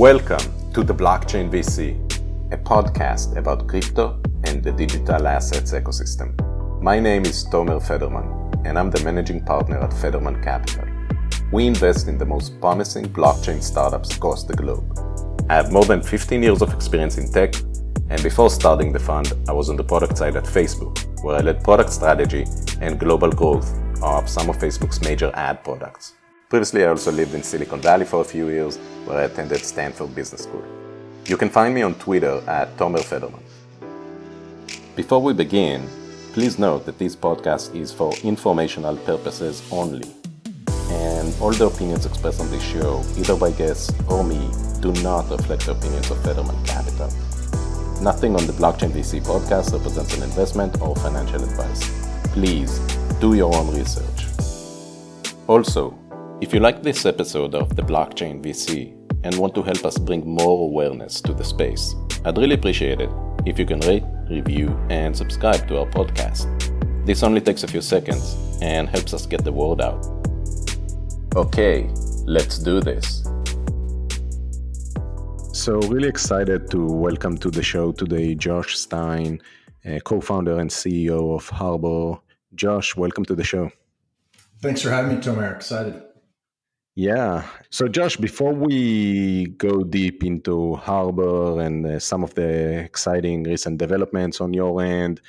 [0.00, 1.94] Welcome to the Blockchain VC,
[2.54, 6.32] a podcast about crypto and the digital assets ecosystem.
[6.80, 10.88] My name is Tomer Federman, and I'm the managing partner at Federman Capital.
[11.52, 14.90] We invest in the most promising blockchain startups across the globe.
[15.50, 17.54] I have more than 15 years of experience in tech,
[18.08, 21.40] and before starting the fund, I was on the product side at Facebook, where I
[21.40, 22.46] led product strategy
[22.80, 23.70] and global growth
[24.02, 26.14] of some of Facebook's major ad products.
[26.50, 30.12] Previously, I also lived in Silicon Valley for a few years, where I attended Stanford
[30.16, 30.64] Business School.
[31.26, 33.40] You can find me on Twitter at Tomer Federman.
[34.96, 35.88] Before we begin,
[36.32, 40.10] please note that this podcast is for informational purposes only,
[40.90, 45.30] and all the opinions expressed on this show, either by guests or me, do not
[45.30, 47.12] reflect the opinions of Federman Capital.
[48.02, 51.88] Nothing on the Blockchain VC podcast represents an investment or financial advice.
[52.32, 52.80] Please
[53.20, 54.26] do your own research.
[55.46, 55.99] Also,
[56.40, 60.26] if you like this episode of the Blockchain VC and want to help us bring
[60.26, 63.10] more awareness to the space, I'd really appreciate it
[63.44, 66.46] if you can rate, review, and subscribe to our podcast.
[67.04, 70.02] This only takes a few seconds and helps us get the word out.
[71.36, 71.90] Okay,
[72.24, 73.22] let's do this.
[75.52, 79.42] So, really excited to welcome to the show today Josh Stein,
[79.84, 82.18] uh, co founder and CEO of Harbor.
[82.54, 83.70] Josh, welcome to the show.
[84.62, 85.54] Thanks for having me, Tomer.
[85.54, 86.02] Excited.
[87.00, 87.46] Yeah.
[87.70, 93.78] So, Josh, before we go deep into Harbor and uh, some of the exciting recent
[93.78, 95.22] developments on your end,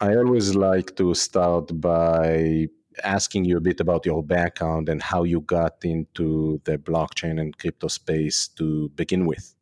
[0.00, 2.68] I always like to start by
[3.04, 7.58] asking you a bit about your background and how you got into the blockchain and
[7.58, 9.54] crypto space to begin with.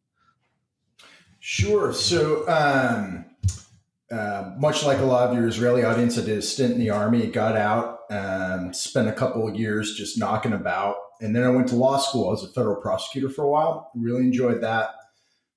[1.41, 1.93] Sure.
[1.93, 3.25] So, um,
[4.11, 6.91] uh, much like a lot of your Israeli audience, I did a stint in the
[6.91, 10.97] army, got out, um, spent a couple of years just knocking about.
[11.21, 13.91] And then I went to law school I was a federal prosecutor for a while.
[13.95, 14.91] Really enjoyed that.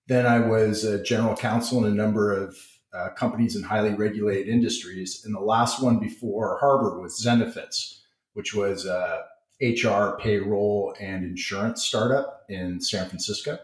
[0.07, 2.55] Then I was a general counsel in a number of
[2.93, 5.23] uh, companies in highly regulated industries.
[5.25, 8.01] And the last one before Harbor was Zenefits,
[8.33, 9.23] which was a
[9.61, 13.57] HR, payroll, and insurance startup in San Francisco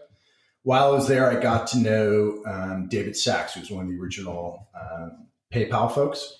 [0.62, 3.98] while I was there, I got to know um, David Sacks, who's one of the
[3.98, 6.38] original um, PayPal folks,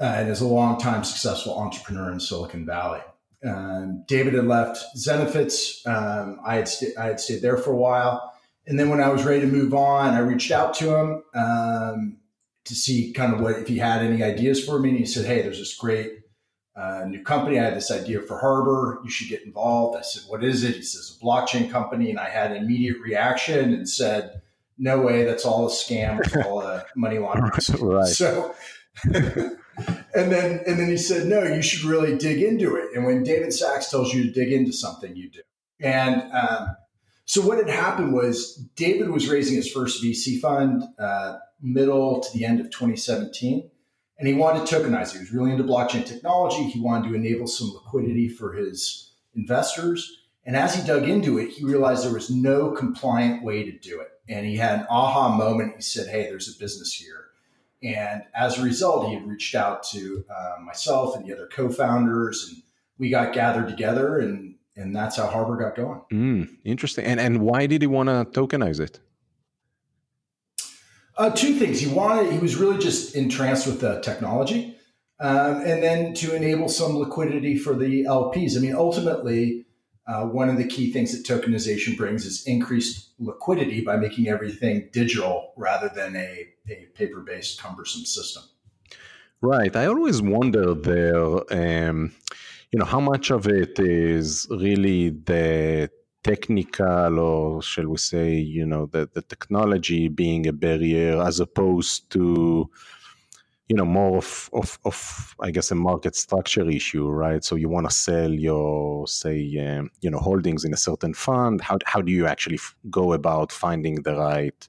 [0.00, 3.00] uh, and is a long-time successful entrepreneur in Silicon Valley.
[3.44, 5.86] Um, David had left Zenefits.
[5.86, 8.32] Um, I had st- I had stayed there for a while,
[8.66, 12.16] and then when I was ready to move on, I reached out to him um,
[12.64, 14.88] to see kind of what if he had any ideas for me.
[14.88, 16.25] And he said, "Hey, there's this great
[16.76, 17.58] uh, new company.
[17.58, 19.00] I had this idea for Harbor.
[19.02, 19.96] You should get involved.
[19.96, 20.74] I said, What is it?
[20.76, 22.10] He says, A blockchain company.
[22.10, 24.42] And I had an immediate reaction and said,
[24.78, 25.24] No way.
[25.24, 26.20] That's all a scam.
[26.20, 27.52] It's all a money laundering.
[27.80, 28.06] right.
[28.06, 28.54] So,
[29.04, 29.56] and
[30.14, 32.90] then and then he said, No, you should really dig into it.
[32.94, 35.40] And when David Sacks tells you to dig into something, you do.
[35.80, 36.76] And um,
[37.24, 42.38] so what had happened was David was raising his first VC fund uh, middle to
[42.38, 43.70] the end of 2017
[44.18, 45.12] and he wanted to tokenize.
[45.12, 46.64] He was really into blockchain technology.
[46.64, 50.20] He wanted to enable some liquidity for his investors.
[50.44, 54.00] And as he dug into it, he realized there was no compliant way to do
[54.00, 54.08] it.
[54.28, 55.76] And he had an aha moment.
[55.76, 57.26] He said, Hey, there's a business here.
[57.82, 61.68] And as a result, he had reached out to uh, myself and the other co
[61.68, 62.62] founders, and
[62.98, 66.00] we got gathered together, and, and that's how Harbor got going.
[66.10, 67.04] Mm, interesting.
[67.04, 68.98] And, and why did he want to tokenize it?
[71.16, 71.80] Uh, two things.
[71.80, 74.76] He wanted, he was really just entranced with the technology.
[75.18, 78.56] Um, and then to enable some liquidity for the LPs.
[78.56, 79.64] I mean, ultimately,
[80.06, 84.88] uh, one of the key things that tokenization brings is increased liquidity by making everything
[84.92, 88.42] digital rather than a, a paper based, cumbersome system.
[89.40, 89.74] Right.
[89.74, 92.12] I always wonder there, um,
[92.72, 95.90] you know, how much of it is really the
[96.26, 102.10] technical or shall we say you know the, the technology being a barrier as opposed
[102.10, 102.68] to
[103.68, 107.44] you know more of, of, of i guess a market structure issue right?
[107.44, 109.36] So you want to sell your say
[109.66, 111.60] um, you know holdings in a certain fund.
[111.60, 114.68] How, how do you actually f- go about finding the right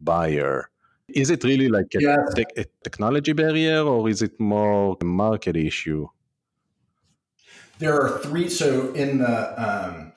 [0.00, 0.70] buyer?
[1.08, 2.24] Is it really like a, yeah.
[2.34, 6.06] te- a technology barrier or is it more a market issue?
[7.78, 9.34] There are three so in the
[9.66, 10.12] um,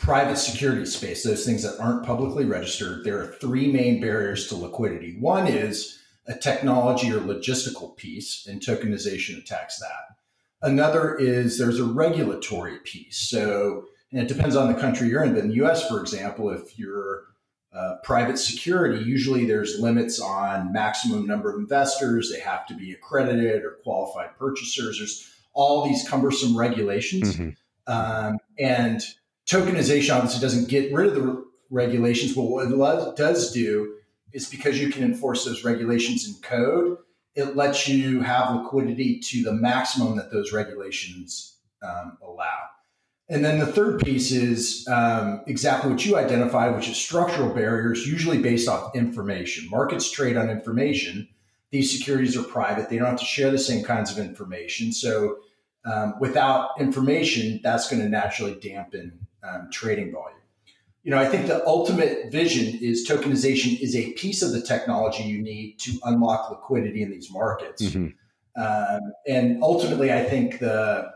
[0.00, 4.56] private security space, those things that aren't publicly registered, there are three main barriers to
[4.56, 5.16] liquidity.
[5.20, 10.16] One is a technology or logistical piece, and tokenization attacks that.
[10.62, 13.18] Another is there's a regulatory piece.
[13.18, 16.50] So, and it depends on the country you're in, but in the US, for example,
[16.50, 17.24] if you're
[17.72, 22.32] uh, private security, usually there's limits on maximum number of investors.
[22.32, 24.98] They have to be accredited or qualified purchasers.
[24.98, 27.36] There's all these cumbersome regulations.
[27.36, 27.50] Mm-hmm.
[27.86, 29.02] Um, and
[29.50, 33.96] tokenization obviously doesn't get rid of the regulations, but what it does do
[34.32, 36.98] is because you can enforce those regulations in code,
[37.34, 42.58] it lets you have liquidity to the maximum that those regulations um, allow.
[43.28, 48.06] And then the third piece is um, exactly what you identified, which is structural barriers,
[48.06, 49.68] usually based off information.
[49.70, 51.28] Markets trade on information.
[51.70, 54.92] These securities are private; they don't have to share the same kinds of information.
[54.92, 55.38] So,
[55.84, 60.40] um, without information, that's going to naturally dampen um, trading volume
[61.02, 65.22] you know, I think the ultimate vision is tokenization is a piece of the technology
[65.22, 67.82] you need to unlock liquidity in these markets.
[67.82, 68.08] Mm-hmm.
[68.60, 71.10] Um, and ultimately, I think the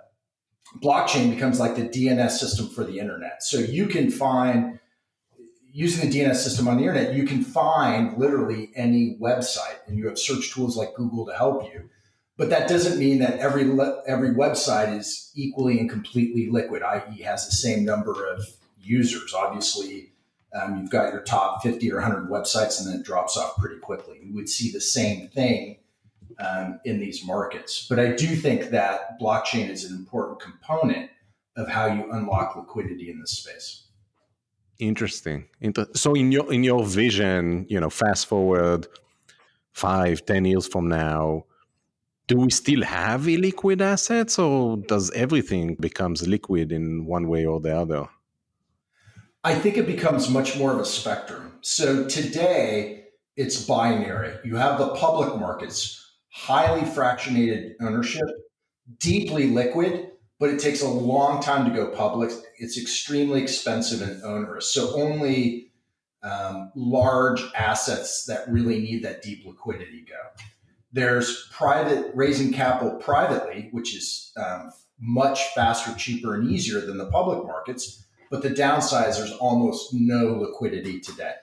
[0.82, 3.43] blockchain becomes like the DNS system for the internet.
[3.43, 4.79] So you can find,
[5.70, 10.06] using the DNS system on the internet, you can find literally any website, and you
[10.06, 11.91] have search tools like Google to help you.
[12.37, 13.63] But that doesn't mean that every
[14.07, 18.45] every website is equally and completely liquid, i.e., has the same number of
[18.81, 19.33] users.
[19.33, 20.13] Obviously,
[20.55, 23.79] um, you've got your top 50 or 100 websites and then it drops off pretty
[23.79, 24.21] quickly.
[24.23, 25.79] You would see the same thing
[26.39, 27.87] um, in these markets.
[27.89, 31.11] But I do think that blockchain is an important component
[31.57, 33.83] of how you unlock liquidity in this space.
[34.81, 35.47] Interesting.
[35.95, 38.89] So in your in your vision, you know, fast forward
[39.73, 41.45] five, ten years from now,
[42.26, 47.61] do we still have illiquid assets or does everything becomes liquid in one way or
[47.61, 48.09] the other?
[49.43, 51.59] I think it becomes much more of a spectrum.
[51.61, 53.05] So today,
[53.37, 54.37] it's binary.
[54.44, 58.25] You have the public markets, highly fractionated ownership,
[58.99, 62.31] deeply liquid, but it takes a long time to go public.
[62.59, 64.73] It's extremely expensive and onerous.
[64.73, 65.73] So only
[66.23, 70.43] um, large assets that really need that deep liquidity go.
[70.94, 77.11] There's private raising capital privately, which is um, much faster, cheaper, and easier than the
[77.11, 78.05] public markets
[78.35, 81.35] but the downside is there's almost no liquidity today.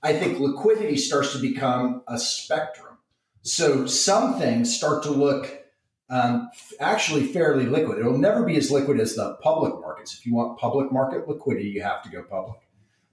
[0.00, 2.98] I think liquidity starts to become a spectrum.
[3.42, 5.64] So some things start to look
[6.08, 6.48] um,
[6.78, 7.98] actually fairly liquid.
[7.98, 10.14] It'll never be as liquid as the public markets.
[10.14, 12.60] If you want public market liquidity, you have to go public.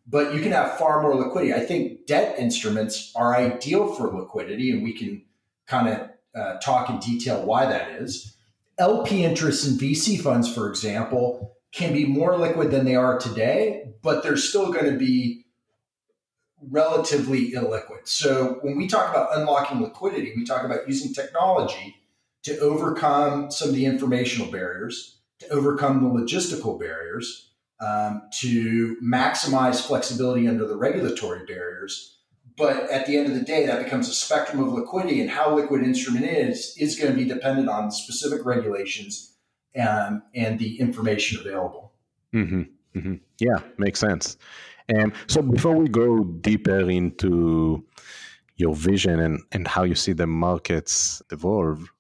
[0.05, 1.55] But you can have far more liquidity.
[1.55, 5.23] I think debt instruments are ideal for liquidity, and we can
[5.68, 8.36] kind of uh, talk in detail why that is.
[8.80, 13.94] LP interests in VC funds, for example, can be more liquid than they are today,
[14.01, 15.45] but they're still going to be
[16.69, 18.07] relatively illiquid.
[18.07, 21.95] So when we talk about unlocking liquidity, we talk about using technology
[22.44, 29.86] to overcome some of the informational barriers, to overcome the logistical barriers, um, to maximize
[29.86, 32.19] flexibility under the regulatory barriers.
[32.55, 35.55] But at the end of the day, that becomes a spectrum of liquidity, and how
[35.55, 39.35] liquid instrument is is going to be dependent on specific regulations
[39.73, 41.94] and and the information available.
[42.33, 42.61] Mm-hmm.
[42.95, 43.15] Mm-hmm.
[43.39, 44.38] Yeah, makes sense.
[44.89, 47.83] And so before we go deeper into
[48.57, 51.91] your vision and, and how you see the markets evolve,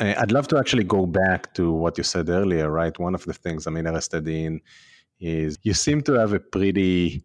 [0.00, 2.98] I'd love to actually go back to what you said earlier, right?
[2.98, 4.60] One of the things I'm interested in
[5.20, 7.24] is you seem to have a pretty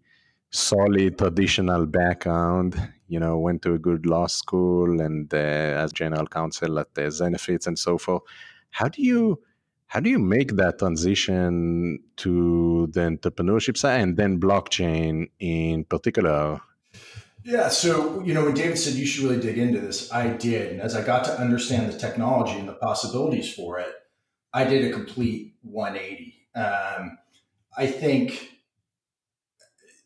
[0.51, 2.75] solid traditional background.
[3.07, 7.03] You know, went to a good law school and uh, as general counsel at the
[7.03, 8.23] Zenefits and so forth.
[8.69, 9.41] How do you
[9.87, 16.61] how do you make that transition to the entrepreneurship side and then blockchain in particular?
[17.43, 20.71] Yeah, so you know, when David said you should really dig into this, I did.
[20.71, 23.93] And as I got to understand the technology and the possibilities for it,
[24.53, 26.35] I did a complete 180.
[26.55, 27.17] Um,
[27.77, 28.50] I think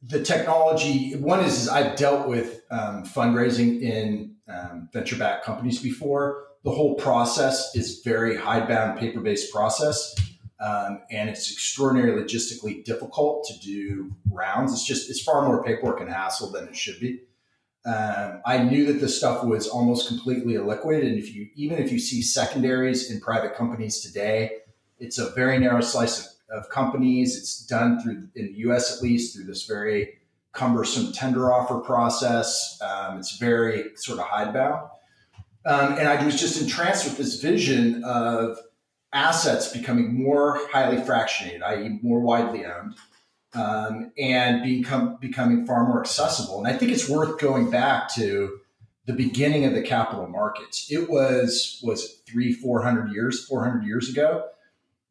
[0.08, 5.82] the technology one is, is I've dealt with um, fundraising in um, venture backed companies
[5.82, 10.16] before the whole process is very hidebound paper based process.
[10.60, 14.72] Um, and it's extraordinarily logistically difficult to do rounds.
[14.74, 17.22] It's just, it's far more paperwork and hassle than it should be.
[17.86, 21.06] Um, I knew that this stuff was almost completely illiquid.
[21.06, 24.58] And if you, even if you see secondaries in private companies today,
[24.98, 27.38] it's a very narrow slice of, of companies.
[27.38, 30.20] It's done through, in the US at least, through this very
[30.54, 32.80] cumbersome tender offer process.
[32.82, 34.90] Um, it's very sort of hidebound.
[35.66, 38.58] Um, and I was just entranced with this vision of
[39.12, 42.96] assets becoming more highly fractionated, i.e., more widely owned,
[43.54, 46.60] um, and become, becoming far more accessible.
[46.60, 48.60] And I think it's worth going back to
[49.06, 50.92] the beginning of the capital markets.
[50.92, 54.46] It was was three, four hundred years, four hundred years ago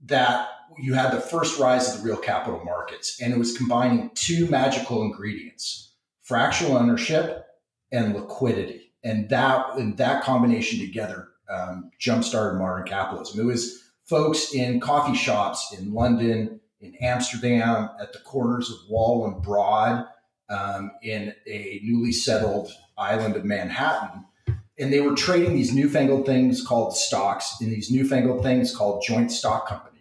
[0.06, 4.10] that you had the first rise of the real capital markets, and it was combining
[4.14, 7.46] two magical ingredients: fractional ownership
[7.92, 13.38] and liquidity and that and that combination together um, jump started modern capitalism.
[13.38, 19.26] It was folks in coffee shops in London, in Amsterdam, at the corners of Wall
[19.26, 20.06] and Broad,
[20.48, 24.24] um, in a newly settled island of Manhattan.
[24.78, 29.30] And they were trading these newfangled things called stocks in these newfangled things called joint
[29.30, 29.93] stock companies.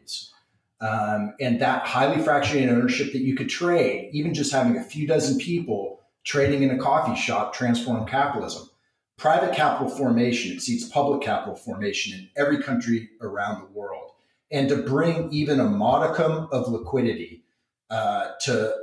[0.83, 5.07] Um, and that highly fractionated ownership that you could trade, even just having a few
[5.07, 8.69] dozen people trading in a coffee shop, transformed capitalism.
[9.17, 14.11] Private capital formation exceeds public capital formation in every country around the world.
[14.51, 17.45] And to bring even a modicum of liquidity
[17.89, 18.75] uh, to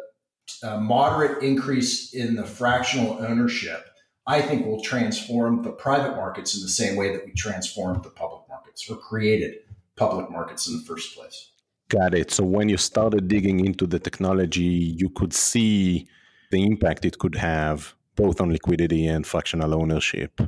[0.62, 3.90] a moderate increase in the fractional ownership,
[4.26, 8.10] I think will transform the private markets in the same way that we transformed the
[8.10, 9.56] public markets or created
[9.96, 11.50] public markets in the first place.
[11.90, 12.30] Got it.
[12.30, 16.06] So when you started digging into the technology, you could see
[16.52, 20.40] the impact it could have both on liquidity and fractional ownership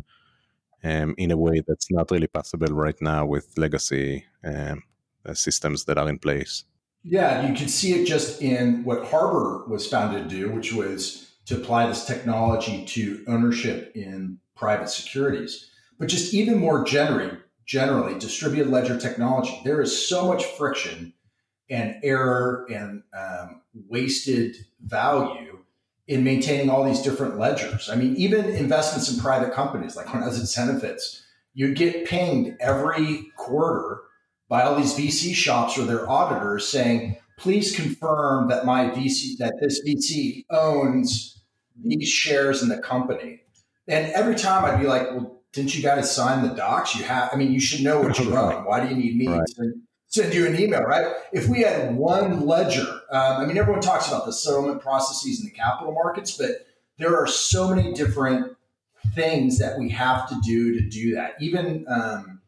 [0.85, 4.85] um, in a way that's not really possible right now with legacy um,
[5.33, 6.65] systems that are in place.
[7.03, 11.33] Yeah, you can see it just in what Harbor was founded to do, which was
[11.47, 15.71] to apply this technology to ownership in private securities.
[15.99, 21.15] But just even more generally, generally, distributed ledger technology, there is so much friction
[21.73, 25.59] and error and um, wasted value
[26.07, 27.89] in maintaining all these different ledgers.
[27.89, 31.23] I mean, even investments in private companies, like when I was at Zenefits,
[31.55, 34.03] you get pinged every quarter
[34.51, 39.55] by all these VC shops or their auditors saying, please confirm that my VC, that
[39.59, 41.43] this VC owns
[41.83, 43.41] these shares in the company.
[43.89, 46.95] And every time I'd be like, well, didn't you guys sign the docs?
[46.95, 48.65] You have, I mean, you should know what you're own.
[48.67, 49.41] Why do you need me right.
[50.13, 51.07] Send you an email, right?
[51.33, 55.47] If we had one ledger, um, I mean, everyone talks about the settlement processes in
[55.47, 56.67] the capital markets, but
[56.99, 58.57] there are so many different
[59.15, 61.35] things that we have to do to do that.
[61.41, 62.43] Even, um,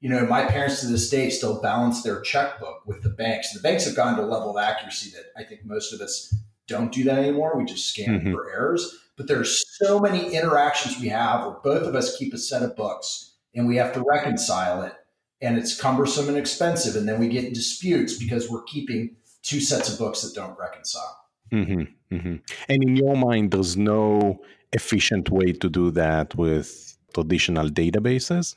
[0.00, 3.52] you know, my parents to this day still balance their checkbook with the banks.
[3.52, 6.32] The banks have gone to a level of accuracy that I think most of us
[6.68, 7.58] don't do that anymore.
[7.58, 8.32] We just scan mm-hmm.
[8.32, 8.96] for errors.
[9.16, 12.76] But there's so many interactions we have where both of us keep a set of
[12.76, 14.94] books and we have to reconcile it.
[15.40, 16.96] And it's cumbersome and expensive.
[16.96, 21.16] And then we get disputes because we're keeping two sets of books that don't reconcile.
[21.52, 22.14] Mm-hmm.
[22.14, 22.36] Mm-hmm.
[22.68, 24.40] And in your mind, there's no
[24.72, 28.56] efficient way to do that with traditional databases?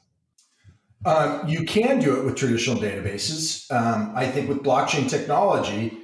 [1.06, 3.72] Um, you can do it with traditional databases.
[3.72, 5.98] Um, I think with blockchain technology,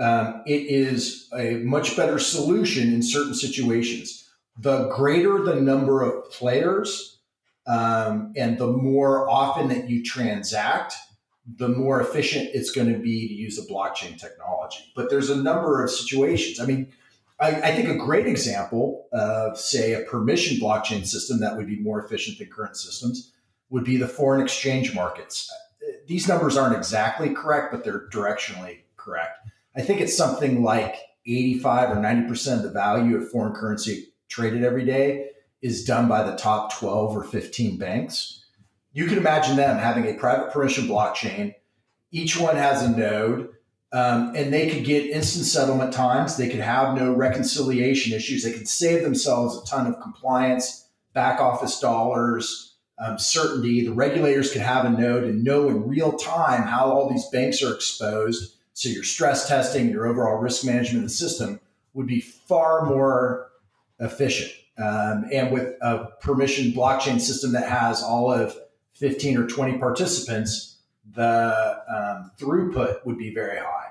[0.00, 4.28] um, it is a much better solution in certain situations.
[4.58, 7.11] The greater the number of players
[7.66, 10.94] um, and the more often that you transact,
[11.46, 14.92] the more efficient it's going to be to use a blockchain technology.
[14.94, 16.60] But there's a number of situations.
[16.60, 16.92] I mean,
[17.40, 21.78] I, I think a great example of, say, a permission blockchain system that would be
[21.78, 23.32] more efficient than current systems
[23.70, 25.50] would be the foreign exchange markets.
[26.06, 29.48] These numbers aren't exactly correct, but they're directionally correct.
[29.74, 34.64] I think it's something like 85 or 90% of the value of foreign currency traded
[34.64, 35.31] every day
[35.62, 38.44] is done by the top 12 or 15 banks.
[38.92, 41.54] You can imagine them having a private permission blockchain.
[42.10, 43.48] Each one has a node,
[43.92, 46.36] um, and they could get instant settlement times.
[46.36, 48.42] They could have no reconciliation issues.
[48.42, 53.86] They could save themselves a ton of compliance, back office dollars, um, certainty.
[53.86, 57.62] The regulators could have a node and know in real time how all these banks
[57.62, 58.56] are exposed.
[58.74, 61.60] So your stress testing, your overall risk management of the system
[61.94, 63.50] would be far more
[64.00, 64.52] efficient.
[64.78, 68.56] Um, and with a permission blockchain system that has all of
[68.94, 70.78] 15 or 20 participants,
[71.14, 73.88] the um, throughput would be very high.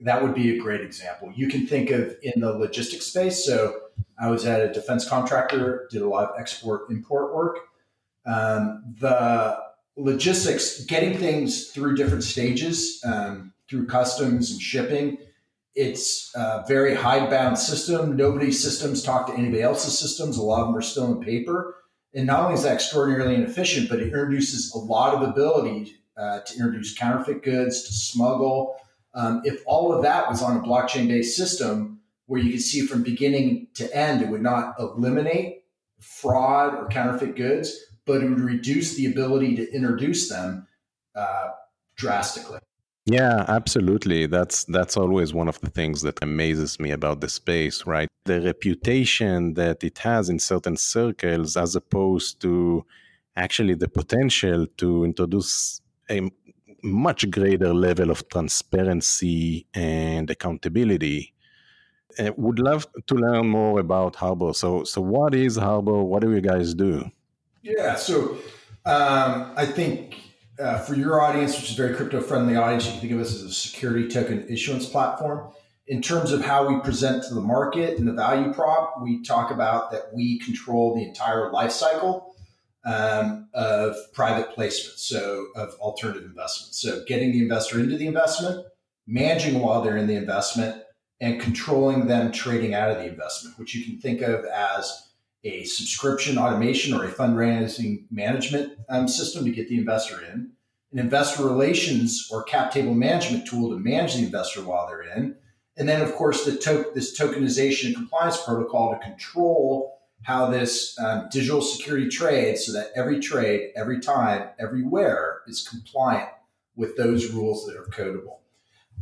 [0.00, 1.32] That would be a great example.
[1.34, 3.44] You can think of in the logistics space.
[3.44, 3.78] So
[4.18, 7.58] I was at a defense contractor, did a lot of export import work
[8.26, 9.58] um, the
[9.96, 15.18] logistics, getting things through different stages, um, through customs and shipping.
[15.80, 18.14] It's a very hidebound system.
[18.14, 20.36] Nobody's systems talk to anybody else's systems.
[20.36, 21.74] A lot of them are still in paper.
[22.14, 26.40] And not only is that extraordinarily inefficient, but it introduces a lot of ability uh,
[26.40, 28.76] to introduce counterfeit goods, to smuggle.
[29.14, 32.82] Um, if all of that was on a blockchain based system where you could see
[32.82, 35.64] from beginning to end, it would not eliminate
[35.98, 40.66] fraud or counterfeit goods, but it would reduce the ability to introduce them
[41.14, 41.48] uh,
[41.96, 42.59] drastically.
[43.10, 44.26] Yeah, absolutely.
[44.26, 48.08] That's that's always one of the things that amazes me about the space, right?
[48.24, 52.86] The reputation that it has in certain circles as opposed to
[53.34, 56.30] actually the potential to introduce a
[56.84, 61.34] much greater level of transparency and accountability.
[62.16, 64.52] I uh, would love to learn more about Harbor.
[64.54, 66.00] So so what is Harbor?
[66.04, 67.10] What do you guys do?
[67.62, 68.38] Yeah, so
[68.86, 70.29] um, I think
[70.60, 73.20] uh, for your audience, which is a very crypto friendly audience, you can think of
[73.20, 75.50] us as a security token issuance platform.
[75.86, 79.50] In terms of how we present to the market and the value prop, we talk
[79.50, 82.36] about that we control the entire life cycle
[82.84, 86.80] um, of private placement, so of alternative investments.
[86.80, 88.64] So getting the investor into the investment,
[89.06, 90.82] managing while they're in the investment,
[91.20, 95.09] and controlling them trading out of the investment, which you can think of as
[95.44, 100.52] a subscription automation or a fundraising management um, system to get the investor in,
[100.92, 105.36] an investor relations or cap table management tool to manage the investor while they're in,
[105.76, 110.98] and then of course the to- this tokenization and compliance protocol to control how this
[110.98, 116.28] um, digital security trades so that every trade, every time, everywhere is compliant
[116.76, 118.38] with those rules that are codable.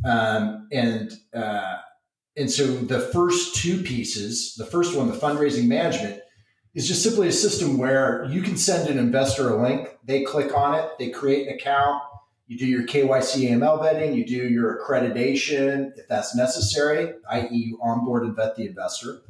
[0.05, 1.77] Um, and uh,
[2.37, 6.21] and so the first two pieces, the first one, the fundraising management,
[6.73, 9.97] is just simply a system where you can send an investor a link.
[10.03, 12.01] They click on it, they create an account,
[12.49, 17.79] you do your KYC AML vetting, you do your accreditation if that's necessary, i.e., you
[17.79, 19.21] onboard and vet the investor.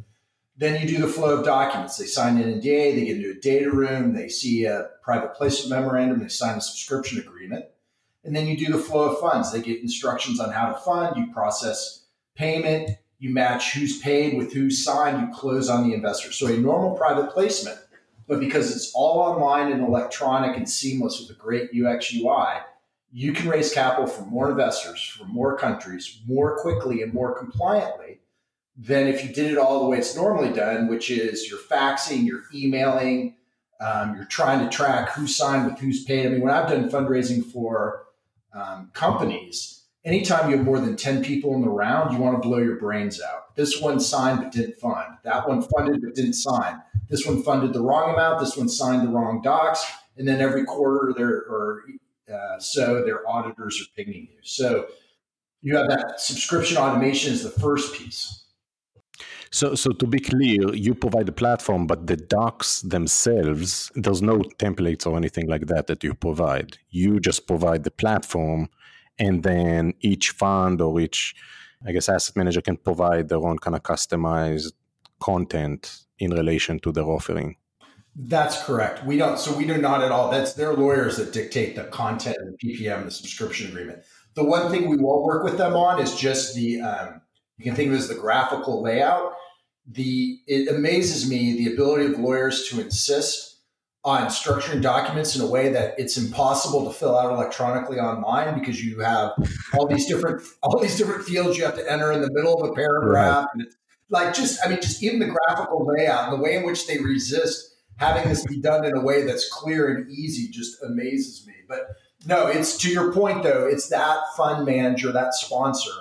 [0.55, 1.97] Then you do the flow of documents.
[1.97, 5.69] They sign an NDA, they get into a data room, they see a private placement
[5.69, 7.65] memorandum, they sign a subscription agreement.
[8.23, 9.51] And then you do the flow of funds.
[9.51, 12.05] They get instructions on how to fund, you process
[12.35, 16.31] payment, you match who's paid with who's signed, you close on the investor.
[16.31, 17.77] So a normal private placement,
[18.27, 22.61] but because it's all online and electronic and seamless with a great UX UI,
[23.11, 28.19] you can raise capital from more investors from more countries more quickly and more compliantly
[28.77, 32.25] than if you did it all the way it's normally done, which is you're faxing,
[32.25, 33.35] you're emailing,
[33.81, 36.25] um, you're trying to track who signed with who's paid.
[36.25, 38.05] I mean, when I've done fundraising for
[38.53, 42.47] um, companies, anytime you have more than 10 people in the round, you want to
[42.47, 43.55] blow your brains out.
[43.55, 45.17] This one signed but didn't fund.
[45.23, 46.81] That one funded but didn't sign.
[47.09, 48.39] This one funded the wrong amount.
[48.39, 49.85] This one signed the wrong docs.
[50.17, 51.83] And then every quarter, there or
[52.31, 54.39] uh, so their auditors are pinging you.
[54.43, 54.87] So
[55.61, 58.45] you have that subscription automation is the first piece.
[59.51, 64.37] So, so to be clear, you provide the platform, but the docs themselves, there's no
[64.59, 66.77] templates or anything like that that you provide.
[66.91, 68.69] You just provide the platform
[69.19, 71.35] and then each fund or each
[71.85, 74.71] i guess asset manager can provide their own kind of customized
[75.19, 77.55] content in relation to their offering.
[78.15, 79.05] That's correct.
[79.05, 80.29] We don't so we do not at all.
[80.29, 84.03] That's their lawyers that dictate the content and the ppm the subscription agreement.
[84.33, 87.21] The one thing we won't work with them on is just the um,
[87.57, 89.33] you can think of it as the graphical layout.
[89.87, 93.48] The it amazes me the ability of lawyers to insist
[94.05, 98.83] on structuring documents in a way that it's impossible to fill out electronically online because
[98.83, 99.31] you have
[99.73, 102.69] all these different all these different fields you have to enter in the middle of
[102.69, 103.35] a paragraph.
[103.35, 103.47] Right.
[103.53, 103.75] and it's
[104.09, 106.97] like just i mean just even the graphical layout and the way in which they
[106.99, 111.53] resist having this be done in a way that's clear and easy just amazes me.
[111.67, 111.87] But
[112.25, 115.91] no it's to your point though it's that fund manager that sponsor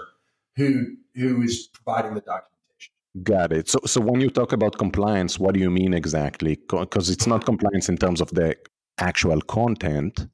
[0.56, 2.52] who who is providing the document
[3.22, 3.68] Got it.
[3.68, 6.58] So, so when you talk about compliance, what do you mean exactly?
[6.68, 8.56] Because it's not compliance in terms of the
[8.98, 10.26] actual content.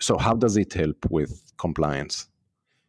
[0.00, 2.28] So, how does it help with compliance?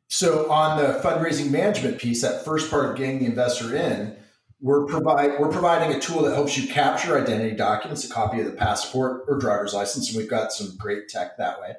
[0.08, 4.16] So, on the fundraising management piece, that first part of getting the investor in,
[4.62, 8.46] we're provide we're providing a tool that helps you capture identity documents, a copy of
[8.46, 11.76] the passport or driver's license, and we've got some great tech that way.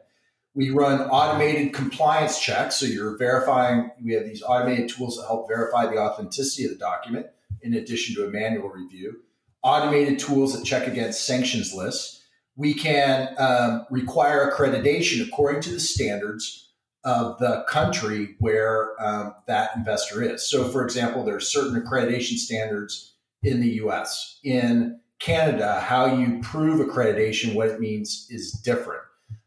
[0.55, 3.90] We run automated compliance checks, so you're verifying.
[4.03, 7.27] We have these automated tools that help verify the authenticity of the document
[7.62, 9.20] in addition to a manual review,
[9.62, 12.23] automated tools that check against sanctions lists.
[12.57, 16.70] We can um, require accreditation according to the standards
[17.05, 20.49] of the country where um, that investor is.
[20.49, 24.38] So, for example, there are certain accreditation standards in the US.
[24.44, 29.03] In Canada, how you prove accreditation, what it means is different.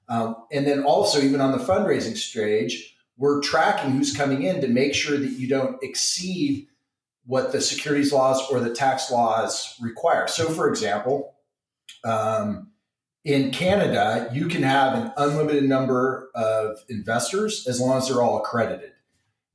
[0.10, 4.68] Um, and then also, even on the fundraising stage, we're tracking who's coming in to
[4.68, 6.68] make sure that you don't exceed
[7.26, 10.28] what the securities laws or the tax laws require.
[10.28, 11.36] So, for example,
[12.04, 12.72] um,
[13.24, 18.40] in Canada, you can have an unlimited number of investors as long as they're all
[18.40, 18.92] accredited.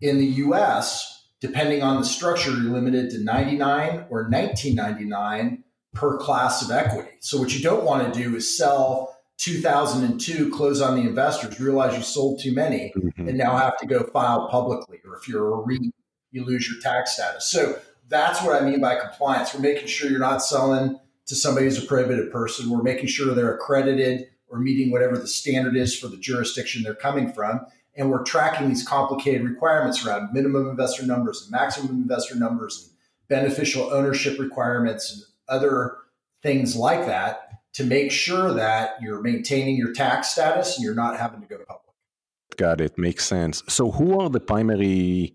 [0.01, 6.63] In the US, depending on the structure, you're limited to 99 or 1999 per class
[6.63, 7.11] of equity.
[7.21, 11.97] So, what you don't want to do is sell 2002, close on the investors, realize
[11.97, 13.29] you sold too many, mm-hmm.
[13.29, 14.99] and now have to go file publicly.
[15.07, 15.93] Or if you're a REIT,
[16.31, 17.47] you lose your tax status.
[17.51, 19.55] So that's what I mean by compliance.
[19.55, 22.71] We're making sure you're not selling to somebody who's a prohibited person.
[22.71, 26.95] We're making sure they're accredited or meeting whatever the standard is for the jurisdiction they're
[26.95, 27.61] coming from.
[27.97, 32.99] And we're tracking these complicated requirements around minimum investor numbers and maximum investor numbers and
[33.29, 35.97] beneficial ownership requirements and other
[36.43, 41.19] things like that to make sure that you're maintaining your tax status and you're not
[41.19, 41.83] having to go public.
[42.57, 42.97] Got it.
[42.99, 43.63] Makes sense.
[43.69, 45.35] So, who are the primary,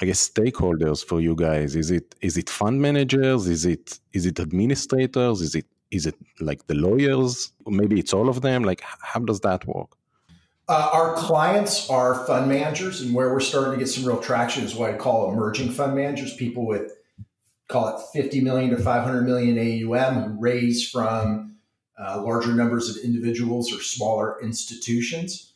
[0.00, 1.74] I guess, stakeholders for you guys?
[1.74, 3.46] Is it is it fund managers?
[3.46, 5.40] Is it is it administrators?
[5.40, 7.52] Is it is it like the lawyers?
[7.66, 8.62] Maybe it's all of them.
[8.62, 9.96] Like, how does that work?
[10.68, 14.64] Uh, our clients are fund managers, and where we're starting to get some real traction
[14.64, 16.92] is what I call emerging fund managers, people with
[17.68, 21.56] call it 50 million to 500 million AUM who raise from
[21.98, 25.52] uh, larger numbers of individuals or smaller institutions.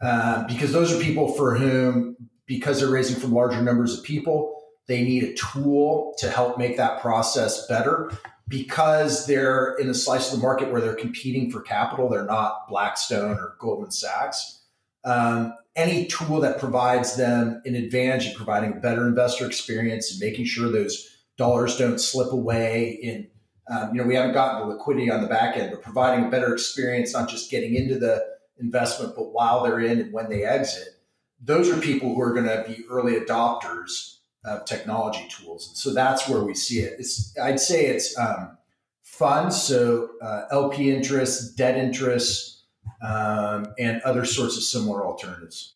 [0.00, 2.16] Uh, because those are people for whom,
[2.46, 6.76] because they're raising from larger numbers of people, they need a tool to help make
[6.76, 8.10] that process better.
[8.46, 12.68] Because they're in a slice of the market where they're competing for capital, they're not
[12.68, 14.60] Blackstone or Goldman Sachs.
[15.02, 20.20] Um, any tool that provides them an advantage in providing a better investor experience and
[20.20, 23.26] making sure those dollars don't slip away in
[23.70, 26.30] um, you know we haven't gotten the liquidity on the back end but providing a
[26.30, 28.24] better experience not just getting into the
[28.60, 30.88] investment but while they're in and when they exit
[31.44, 35.92] those are people who are going to be early adopters of technology tools and so
[35.92, 38.56] that's where we see it it's i'd say it's um,
[39.02, 42.64] funds so uh, lp interest debt interest
[43.02, 45.74] um, and other sorts of similar alternatives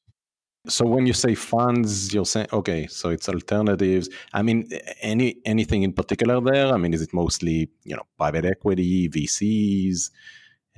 [0.67, 4.11] so when you say funds, you're saying okay, so it's alternatives.
[4.35, 4.69] I mean,
[5.01, 6.75] any anything in particular there?
[6.75, 10.11] I mean, is it mostly you know private equity, VCs,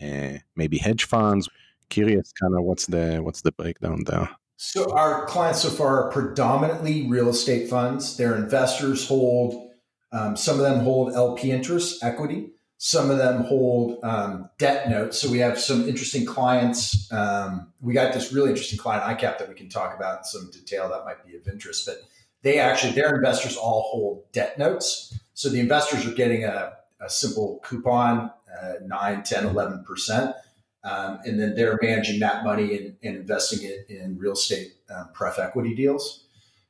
[0.01, 1.49] uh, maybe hedge funds?
[1.89, 4.29] Curious, kind of what's the what's the breakdown there?
[4.63, 8.19] So our clients so far are predominantly real estate funds.
[8.19, 9.71] Their investors hold
[10.13, 12.51] um, some of them hold LP interest equity.
[12.77, 15.19] Some of them hold um, debt notes.
[15.19, 17.11] So we have some interesting clients.
[17.11, 20.51] Um, we got this really interesting client ICAP that we can talk about in some
[20.51, 21.87] detail that might be of interest.
[21.87, 22.03] But
[22.43, 25.19] they actually, their investors all hold debt notes.
[25.33, 28.31] So the investors are getting a, a simple coupon,
[28.63, 30.35] uh, 9, 10, 11%.
[30.83, 35.11] Um, and then they're managing that money and, and investing it in real estate um,
[35.13, 36.25] pref equity deals.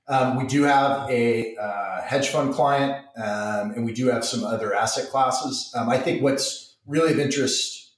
[0.09, 4.43] Um, we do have a uh, hedge fund client, um, and we do have some
[4.43, 5.73] other asset classes.
[5.77, 7.93] Um, I think what's really of interest,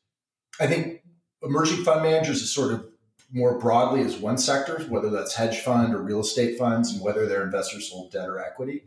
[0.61, 1.03] I think
[1.43, 2.85] emerging fund managers is sort of
[3.33, 7.27] more broadly as one sector, whether that's hedge fund or real estate funds, and whether
[7.27, 8.85] their investors hold debt or equity.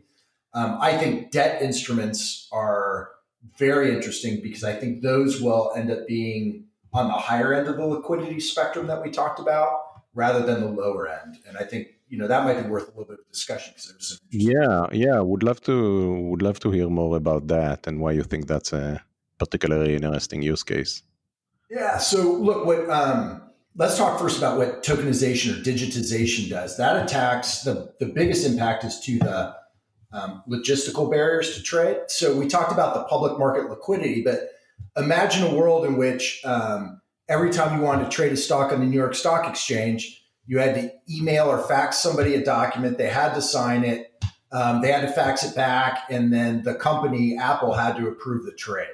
[0.54, 3.10] Um, I think debt instruments are
[3.58, 6.65] very interesting because I think those will end up being
[6.96, 9.70] on the higher end of the liquidity spectrum that we talked about
[10.14, 11.38] rather than the lower end.
[11.46, 14.20] And I think you know that might be worth a little bit of discussion because
[14.30, 15.74] yeah yeah would love to
[16.30, 19.02] would love to hear more about that and why you think that's a
[19.38, 21.02] particularly interesting use case.
[21.70, 23.42] Yeah so look what um,
[23.74, 26.76] let's talk first about what tokenization or digitization does.
[26.76, 29.54] That attacks the the biggest impact is to the
[30.12, 31.98] um, logistical barriers to trade.
[32.06, 34.50] So we talked about the public market liquidity but
[34.96, 38.80] imagine a world in which um, every time you wanted to trade a stock on
[38.80, 42.98] the new york stock exchange you had to email or fax somebody a document.
[42.98, 44.12] They had to sign it.
[44.52, 48.46] Um, they had to fax it back, and then the company Apple had to approve
[48.46, 48.86] the trade.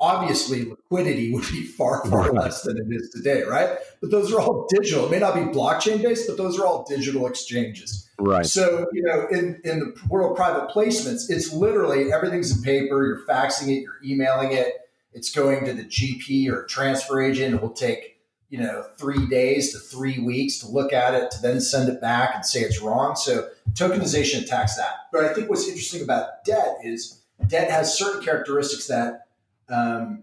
[0.00, 3.78] Obviously, liquidity would be far far less than it is today, right?
[4.00, 5.06] But those are all digital.
[5.06, 8.10] It may not be blockchain based, but those are all digital exchanges.
[8.18, 8.44] Right.
[8.44, 13.06] So you know, in in the world of private placements, it's literally everything's in paper.
[13.06, 13.82] You're faxing it.
[13.82, 14.74] You're emailing it.
[15.14, 17.54] It's going to the GP or transfer agent.
[17.54, 18.14] It will take
[18.54, 22.00] you know, three days to three weeks to look at it, to then send it
[22.00, 23.16] back and say it's wrong.
[23.16, 25.08] So tokenization attacks that.
[25.12, 29.26] But I think what's interesting about debt is debt has certain characteristics that
[29.68, 30.22] um,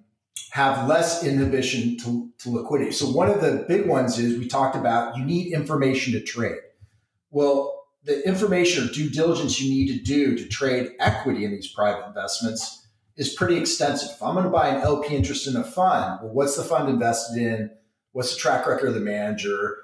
[0.52, 2.94] have less inhibition to, to liquidity.
[2.94, 6.60] So one of the big ones is we talked about you need information to trade.
[7.32, 11.68] Well, the information or due diligence you need to do to trade equity in these
[11.68, 12.81] private investments
[13.17, 14.10] is pretty extensive.
[14.12, 16.89] If I'm going to buy an LP interest in a fund, well, what's the fund
[16.89, 17.71] invested in?
[18.13, 19.78] What's the track record of the manager?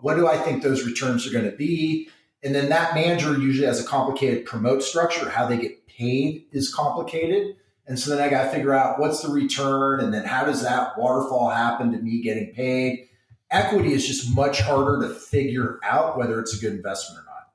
[0.00, 2.08] What do I think those returns are going to be?
[2.42, 5.28] And then that manager usually has a complicated promote structure.
[5.28, 7.56] How they get paid is complicated.
[7.86, 10.62] And so then I got to figure out what's the return and then how does
[10.62, 13.08] that waterfall happen to me getting paid?
[13.50, 17.48] Equity is just much harder to figure out whether it's a good investment or not.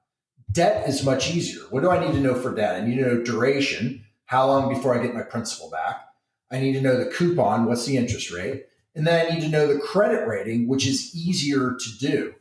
[0.52, 1.62] Debt is much easier.
[1.70, 2.82] What do I need to know for debt?
[2.82, 4.03] I need to know duration,
[4.34, 6.08] how long before I get my principal back.
[6.52, 8.66] I need to know the coupon, what's the interest rate?
[8.96, 12.34] And then I need to know the credit rating, which is easier to do.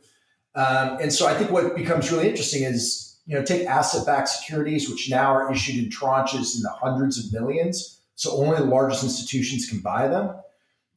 [0.55, 4.89] Um, and so I think what becomes really interesting is, you know, take asset-backed securities,
[4.89, 8.01] which now are issued in tranches in the hundreds of millions.
[8.15, 10.35] So only the largest institutions can buy them.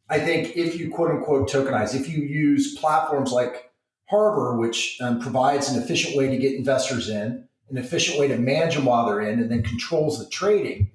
[0.08, 3.70] I think if you quote unquote tokenize, if you use platforms like
[4.08, 8.38] Harbor, which um, provides an efficient way to get investors in, an efficient way to
[8.38, 10.90] manage them while they're in, and then controls the trading,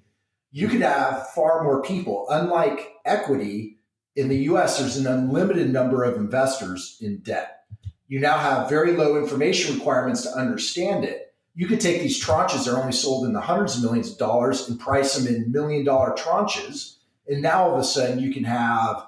[0.52, 2.28] you could have far more people.
[2.30, 3.80] Unlike equity
[4.16, 7.64] in the US, there's an unlimited number of investors in debt.
[8.08, 11.34] You now have very low information requirements to understand it.
[11.54, 14.18] You could take these tranches that are only sold in the hundreds of millions of
[14.18, 16.98] dollars and price them in million dollar tranches.
[17.28, 19.06] And now all of a sudden you can have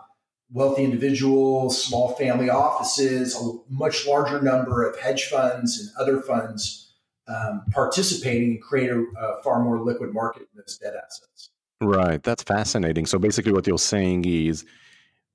[0.51, 6.92] wealthy individuals, small family offices, a much larger number of hedge funds and other funds
[7.27, 11.49] um, participating and create a, a, far more liquid market in those debt assets.
[11.81, 12.21] Right.
[12.21, 13.05] That's fascinating.
[13.05, 14.65] So basically, what you're saying is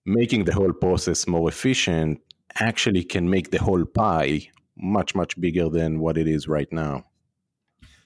[0.05, 2.21] making the whole process more efficient
[2.61, 7.05] actually can make the whole pie much, much bigger than what it is right now.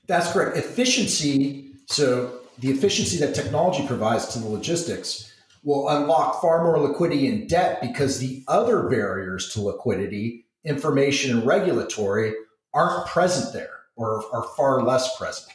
[0.07, 0.57] That's correct.
[0.57, 1.73] Efficiency.
[1.87, 7.47] So the efficiency that technology provides to the logistics will unlock far more liquidity in
[7.47, 12.35] debt because the other barriers to liquidity, information and regulatory,
[12.75, 15.49] aren't present there or are far less present.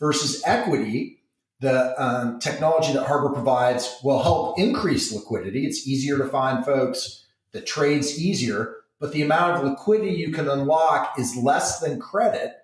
[0.00, 1.22] Versus equity,
[1.60, 5.64] the um, technology that Harbor provides will help increase liquidity.
[5.64, 10.48] It's easier to find folks, the trade's easier, but the amount of liquidity you can
[10.48, 12.54] unlock is less than credit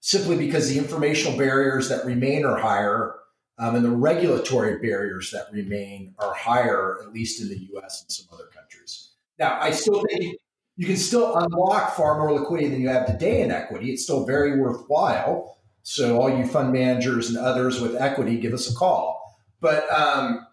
[0.00, 3.16] simply because the informational barriers that remain are higher
[3.58, 8.12] um, and the regulatory barriers that remain are higher, at least in the US and
[8.12, 9.10] some other countries.
[9.38, 10.36] Now, I still think
[10.76, 13.92] you can still unlock far more liquidity than you have today in equity.
[13.92, 15.56] It's still very worthwhile.
[15.82, 19.38] So, all you fund managers and others with equity, give us a call.
[19.60, 20.46] But, um,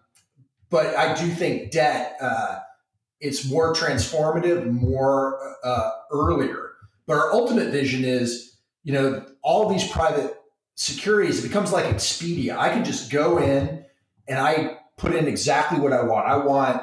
[0.70, 2.60] but I do think debt, uh,
[3.20, 6.70] it's more transformative, more uh, earlier.
[7.06, 10.36] But our ultimate vision is, you know, all these private
[10.76, 12.56] securities, it becomes like Expedia.
[12.56, 13.84] I can just go in
[14.28, 16.26] and I put in exactly what I want.
[16.26, 16.82] I want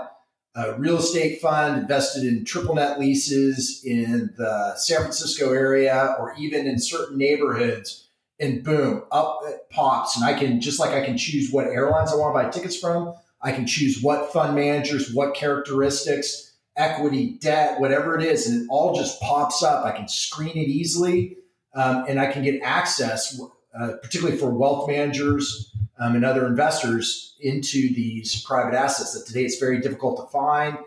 [0.56, 6.36] a real estate fund invested in triple net leases in the San Francisco area or
[6.38, 8.10] even in certain neighborhoods.
[8.40, 10.16] And boom, up it pops.
[10.16, 12.78] And I can, just like I can choose what airlines I want to buy tickets
[12.78, 18.48] from, I can choose what fund managers, what characteristics, equity, debt, whatever it is.
[18.48, 19.86] And it all just pops up.
[19.86, 21.38] I can screen it easily
[21.74, 23.40] um, and I can get access
[23.80, 29.46] uh, particularly for wealth managers um, and other investors into these private assets that today
[29.46, 30.78] it's very difficult to find.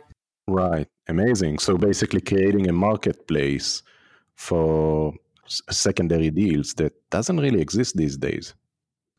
[0.49, 0.89] Right.
[1.09, 1.61] Amazing.
[1.61, 3.83] So basically creating a marketplace
[4.35, 5.15] for
[5.47, 8.55] secondary deals that doesn't really exist these days.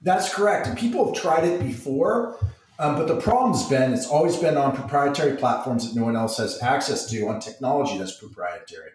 [0.01, 0.67] That's correct.
[0.67, 2.37] And people have tried it before,
[2.77, 6.37] um, but the problem's been it's always been on proprietary platforms that no one else
[6.37, 8.91] has access to on technology that's proprietary.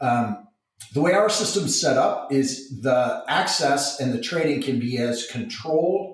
[0.00, 0.48] Um,
[0.94, 5.26] the way our system's set up is the access and the trading can be as
[5.26, 6.11] controlled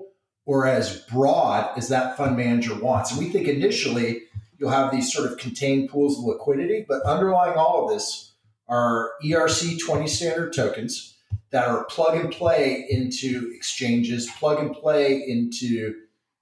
[0.49, 3.11] or as broad as that fund manager wants.
[3.11, 4.23] And we think initially
[4.57, 8.33] you'll have these sort of contained pools of liquidity, but underlying all of this
[8.67, 11.15] are ERC 20 standard tokens
[11.51, 15.93] that are plug and play into exchanges, plug and play into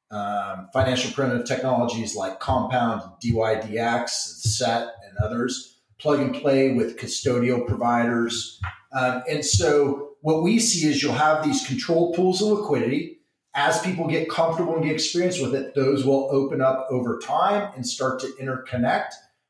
[0.10, 6.98] um, financial primitive technologies like Compound, DYDX, and SET, and others plug and play with
[6.98, 8.62] custodial providers.
[8.98, 13.17] Um, and so what we see is you'll have these controlled pools of liquidity.
[13.58, 17.72] As people get comfortable and get experience with it, those will open up over time
[17.76, 19.10] and start to interconnect.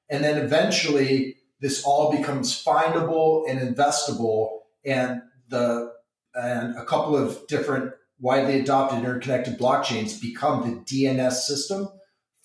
[0.10, 4.60] And then eventually this all becomes findable and investable.
[4.86, 5.92] And the
[6.34, 11.90] and a couple of different widely adopted interconnected blockchains become the DNS system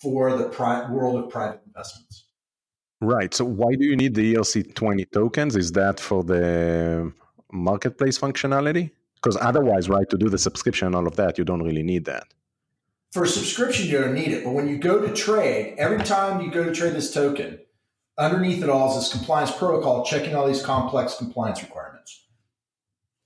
[0.00, 2.24] for the pri- world of private investments.
[3.00, 3.32] Right.
[3.32, 5.56] So why do you need the ERC20 tokens?
[5.56, 7.12] Is that for the
[7.52, 8.90] marketplace functionality?
[9.22, 12.06] Because otherwise, right, to do the subscription and all of that, you don't really need
[12.06, 12.24] that.
[13.12, 14.44] For a subscription, you don't need it.
[14.44, 17.60] But when you go to trade, every time you go to trade this token,
[18.18, 22.24] underneath it all is this compliance protocol checking all these complex compliance requirements.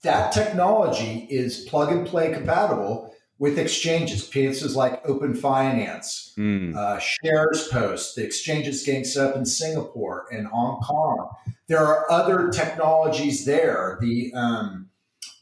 [0.03, 6.75] That technology is plug and play compatible with exchanges, places like Open Finance, mm.
[6.75, 11.31] uh, SharesPost, the exchanges getting set up in Singapore and Hong Kong.
[11.69, 13.99] There are other technologies there.
[14.01, 14.89] The um,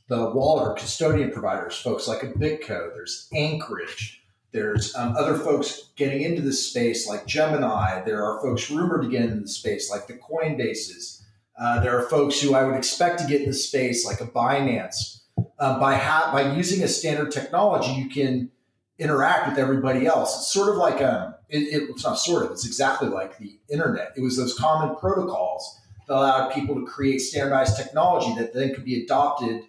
[0.09, 2.95] the wallet or custodian providers, folks like a BitGo.
[2.95, 4.23] There's Anchorage.
[4.53, 8.03] There's um, other folks getting into this space like Gemini.
[8.05, 11.23] There are folks rumored to get into the space like the Coinbases.
[11.59, 14.27] Uh, there are folks who I would expect to get in the space like a
[14.27, 15.14] Binance
[15.59, 18.51] uh, by ha- by using a standard technology, you can
[18.99, 20.37] interact with everybody else.
[20.37, 23.38] It's sort of like a, um, it, it, it's not sort of, it's exactly like
[23.38, 24.12] the internet.
[24.17, 28.85] It was those common protocols that allowed people to create standardized technology that then could
[28.85, 29.62] be adopted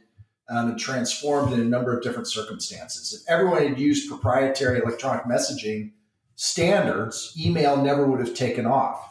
[0.50, 3.14] um, and transformed in a number of different circumstances.
[3.14, 5.92] If everyone had used proprietary electronic messaging
[6.36, 9.02] standards, email never would have taken off.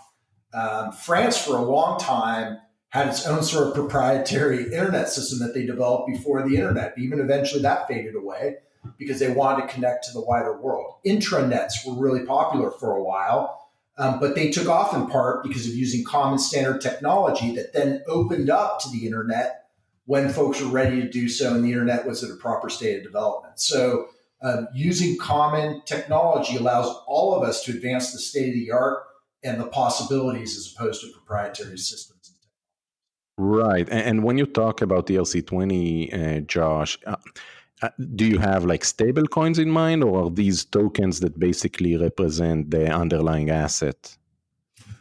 [0.53, 2.59] Um, France, for a long time,
[2.91, 6.95] had its own sort of proprietary internet system that they developed before the internet.
[6.97, 8.59] Even eventually that faded away.
[8.99, 10.97] because they wanted to connect to the wider world.
[11.07, 15.67] Intranets were really popular for a while, um, but they took off in part because
[15.67, 19.64] of using common standard technology that then opened up to the internet
[20.07, 22.99] when folks were ready to do so and the internet was at a proper state
[22.99, 23.59] of development.
[23.59, 24.09] So,
[24.43, 29.05] um, using common technology allows all of us to advance the state of the art
[29.43, 32.15] and the possibilities as opposed to proprietary systems.
[33.37, 33.89] Right.
[33.91, 37.17] And, when you talk about the ERC20, uh, Josh, uh,
[37.83, 41.97] uh, do you have like stable coins in mind or are these tokens that basically
[41.97, 44.17] represent the underlying asset?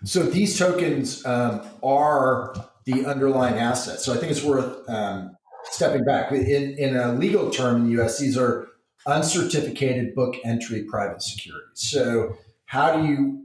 [0.04, 4.00] So these tokens um, are the underlying asset.
[4.00, 6.32] So I think it's worth um, stepping back.
[6.32, 8.68] In, in a legal term in the US, these are
[9.06, 11.68] uncertificated book entry private securities.
[11.74, 13.40] So how do you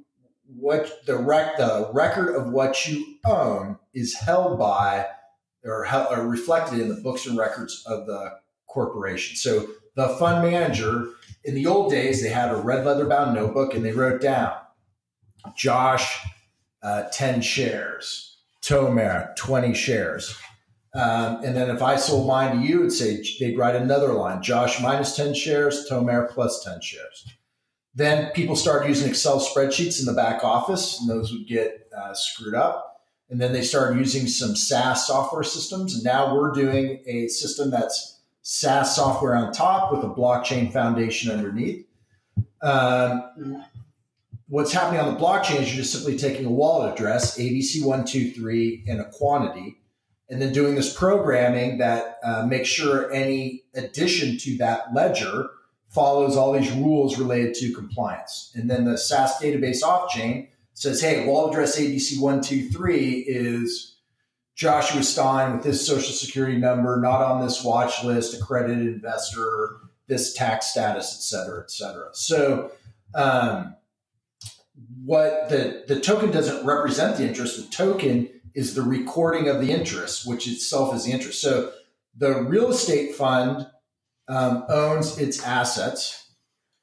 [0.57, 5.07] what the rec the record of what you own is held by
[5.65, 8.31] or, or reflected in the books and records of the
[8.67, 9.37] corporation.
[9.37, 11.09] So the fund manager
[11.45, 14.53] in the old days they had a red leather bound notebook and they wrote down
[15.57, 16.21] Josh
[16.83, 18.28] uh, 10 shares,
[18.69, 20.37] Tomer 20 shares.
[20.95, 24.43] Um, and then if I sold mine to you, it'd say they'd write another line:
[24.43, 27.27] Josh minus ten shares, Tomer plus ten shares.
[27.95, 32.15] Then people started using Excel spreadsheets in the back office, and those would get uh,
[32.15, 33.03] screwed up.
[33.31, 37.71] And then they started using some SaaS software systems, and now we're doing a system
[37.71, 41.87] that's SaaS software on top with a blockchain foundation underneath.
[42.63, 43.65] Um,
[44.49, 49.01] what's happening on the blockchain is you're just simply taking a wallet address, ABC123, and
[49.01, 49.79] a quantity,
[50.31, 55.51] and then doing this programming that uh, makes sure any addition to that ledger
[55.89, 58.53] follows all these rules related to compliance.
[58.55, 63.97] And then the SaaS database off chain says, hey, wallet address ABC123 is
[64.55, 69.77] Joshua Stein with this social security number, not on this watch list, accredited investor,
[70.09, 72.09] this tax status, et cetera, et cetera.
[72.13, 72.73] So,
[73.15, 73.75] um,
[75.09, 79.73] what the, the token doesn't represent the interest, the token is the recording of the
[79.73, 81.41] interest, which itself is the interest.
[81.41, 81.73] So
[82.15, 83.67] the real estate fund
[84.29, 86.31] um, owns its assets.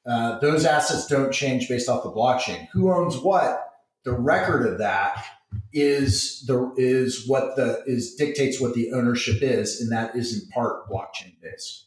[0.04, 2.66] Uh, those assets don't change based off the blockchain.
[2.72, 3.64] Who owns what?
[4.02, 5.24] The record of that
[5.72, 10.48] is the is what the is dictates what the ownership is, and that is in
[10.48, 11.84] part blockchain based.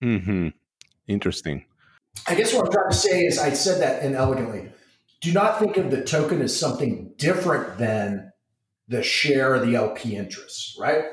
[0.00, 0.48] Hmm.
[1.08, 1.64] Interesting.
[2.28, 4.70] I guess what I'm trying to say is I said that inelegantly.
[5.22, 8.32] Do not think of the token as something different than
[8.88, 11.04] the share of the LP interest, right?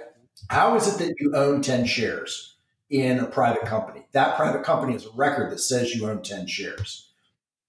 [0.50, 2.56] How is it that you own 10 shares
[2.89, 4.08] in a private company?
[4.13, 7.12] That private company has a record that says you own 10 shares.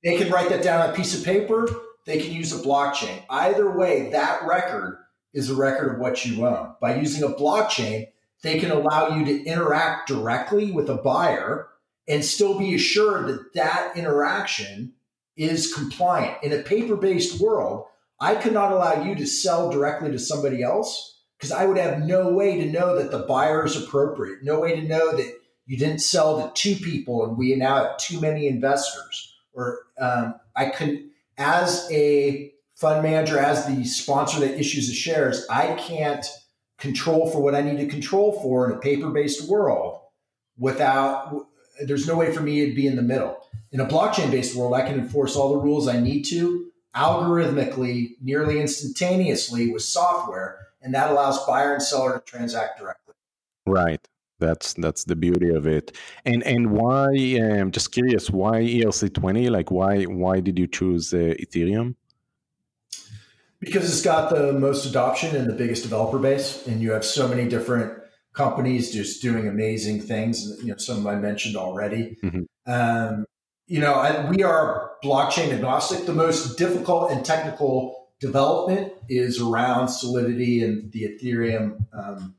[0.03, 1.69] They can write that down on a piece of paper,
[2.07, 3.23] they can use a blockchain.
[3.29, 4.97] Either way, that record
[5.35, 6.75] is a record of what you own.
[6.81, 8.09] By using a blockchain,
[8.43, 11.69] they can allow you to interact directly with a buyer
[12.09, 14.95] and still be assured that that interaction
[15.41, 16.37] is compliant.
[16.43, 17.87] In a paper based world,
[18.21, 22.03] I could not allow you to sell directly to somebody else because I would have
[22.03, 25.79] no way to know that the buyer is appropriate, no way to know that you
[25.79, 29.35] didn't sell to two people and we now have too many investors.
[29.55, 35.47] Or um, I couldn't, as a fund manager, as the sponsor that issues the shares,
[35.49, 36.27] I can't
[36.79, 40.01] control for what I need to control for in a paper based world
[40.59, 41.47] without,
[41.87, 43.39] there's no way for me to be in the middle.
[43.73, 48.17] In a blockchain based world, I can enforce all the rules I need to algorithmically,
[48.21, 53.15] nearly instantaneously with software, and that allows buyer and seller to transact directly.
[53.67, 54.07] Right.
[54.39, 55.97] That's that's the beauty of it.
[56.25, 57.13] And and why?
[57.13, 58.31] I'm um, just curious.
[58.31, 59.51] Why ERC20?
[59.51, 61.95] Like why why did you choose uh, Ethereum?
[63.61, 67.29] Because it's got the most adoption and the biggest developer base, and you have so
[67.29, 68.00] many different
[68.33, 70.47] companies just doing amazing things.
[70.63, 72.17] You know, some of I mentioned already.
[72.23, 72.73] Mm-hmm.
[72.73, 73.27] Um,
[73.67, 76.07] you know, I, we are blockchain agnostic.
[76.07, 82.35] The most difficult and technical development is around Solidity and the Ethereum um,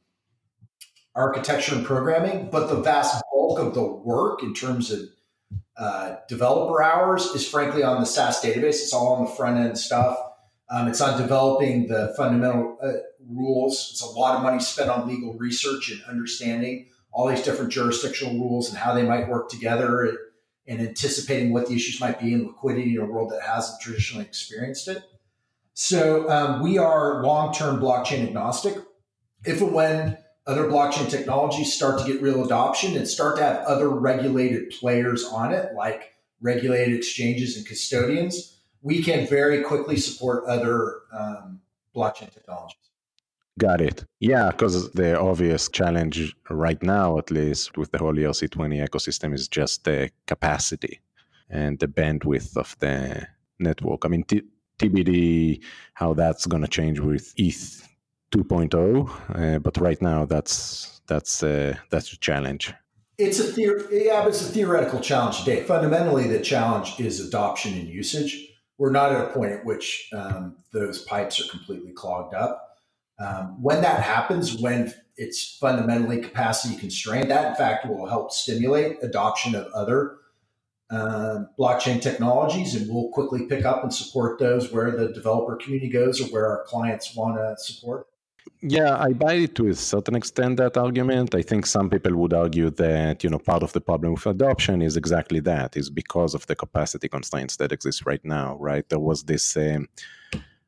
[1.15, 4.99] architecture and programming, but the vast bulk of the work in terms of
[5.77, 8.81] uh, developer hours is frankly on the SaaS database.
[8.81, 10.17] It's all on the front end stuff.
[10.71, 12.93] Um, it's on developing the fundamental uh,
[13.29, 13.89] rules.
[13.91, 18.33] It's a lot of money spent on legal research and understanding all these different jurisdictional
[18.35, 20.17] rules and how they might work together.
[20.67, 24.23] And anticipating what the issues might be in liquidity in a world that hasn't traditionally
[24.23, 25.03] experienced it.
[25.73, 28.77] So um, we are long-term blockchain agnostic.
[29.43, 33.57] If and when other blockchain technologies start to get real adoption and start to have
[33.65, 40.45] other regulated players on it, like regulated exchanges and custodians, we can very quickly support
[40.45, 41.61] other um,
[41.95, 42.77] blockchain technologies.
[43.59, 44.05] Got it.
[44.19, 49.47] Yeah, because the obvious challenge right now, at least with the whole ERC20 ecosystem, is
[49.47, 51.01] just the capacity
[51.49, 53.27] and the bandwidth of the
[53.59, 54.05] network.
[54.05, 54.43] I mean, t-
[54.79, 55.61] TBD
[55.93, 57.87] how that's going to change with ETH
[58.31, 62.73] 2.0, uh, but right now that's that's uh, that's a challenge.
[63.17, 65.63] It's a theor- yeah, but it's a theoretical challenge today.
[65.63, 68.50] Fundamentally, the challenge is adoption and usage.
[68.81, 72.79] We're not at a point at which um, those pipes are completely clogged up.
[73.19, 78.97] Um, when that happens, when it's fundamentally capacity constrained, that in fact will help stimulate
[79.03, 80.17] adoption of other
[80.89, 85.87] uh, blockchain technologies, and we'll quickly pick up and support those where the developer community
[85.87, 88.07] goes or where our clients want to support.
[88.61, 91.33] Yeah, I buy it to a certain extent that argument.
[91.33, 94.81] I think some people would argue that you know part of the problem with adoption
[94.81, 98.57] is exactly that is because of the capacity constraints that exist right now.
[98.59, 99.57] Right, there was this.
[99.57, 99.87] Um,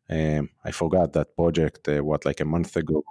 [0.10, 1.88] um, I forgot that project.
[1.88, 3.04] Uh, what like a month ago?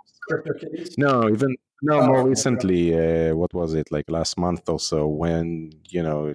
[0.98, 2.94] No, even no oh, more recently.
[2.94, 5.06] Uh, what was it like last month or so?
[5.06, 6.34] When you know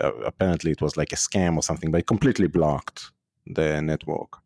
[0.00, 3.12] uh, apparently it was like a scam or something, but it completely blocked
[3.46, 4.38] the network.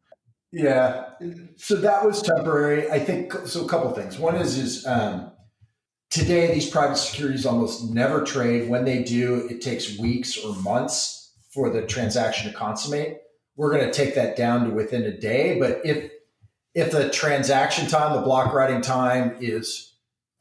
[0.52, 1.10] Yeah,
[1.56, 2.90] so that was temporary.
[2.90, 3.64] I think so.
[3.64, 4.18] A couple things.
[4.18, 5.30] One is is um,
[6.10, 8.68] today these private securities almost never trade.
[8.68, 13.18] When they do, it takes weeks or months for the transaction to consummate.
[13.54, 15.58] We're going to take that down to within a day.
[15.60, 16.10] But if
[16.74, 19.89] if the transaction time, the block writing time is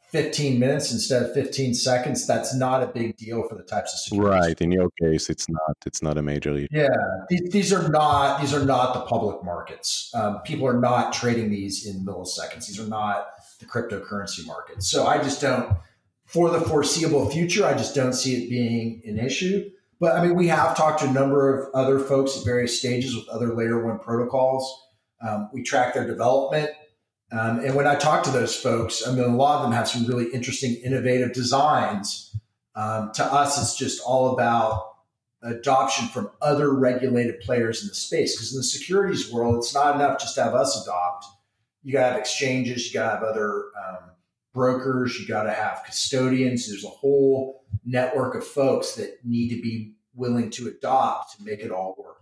[0.09, 3.99] 15 minutes instead of 15 seconds that's not a big deal for the types of
[3.99, 4.47] securities.
[4.47, 6.67] right in your case it's not it's not a major issue.
[6.71, 6.87] Yeah
[7.29, 10.11] these, these are not these are not the public markets.
[10.15, 12.67] Um, people are not trading these in milliseconds.
[12.67, 13.27] These are not
[13.59, 14.89] the cryptocurrency markets.
[14.89, 15.77] So i just don't
[16.25, 19.69] for the foreseeable future i just don't see it being an issue.
[19.99, 23.15] But i mean we have talked to a number of other folks at various stages
[23.15, 24.85] with other layer one protocols.
[25.21, 26.71] Um, we track their development
[27.31, 29.87] um, and when I talk to those folks, I mean, a lot of them have
[29.87, 32.35] some really interesting, innovative designs.
[32.75, 34.89] Um, to us, it's just all about
[35.43, 38.35] adoption from other regulated players in the space.
[38.35, 41.25] Because in the securities world, it's not enough just to have us adopt.
[41.83, 44.11] You got to have exchanges, you got to have other um,
[44.53, 46.67] brokers, you got to have custodians.
[46.67, 51.59] There's a whole network of folks that need to be willing to adopt to make
[51.61, 52.18] it all work.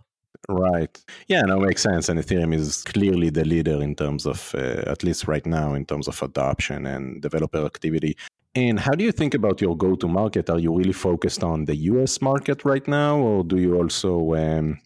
[0.48, 0.98] Right.
[1.26, 2.08] Yeah, no, makes sense.
[2.08, 5.84] And Ethereum is clearly the leader in terms of, uh, at least right now, in
[5.84, 8.16] terms of adoption and developer activity.
[8.54, 10.48] And how do you think about your go to market?
[10.48, 14.78] Are you really focused on the US market right now, or do you also um,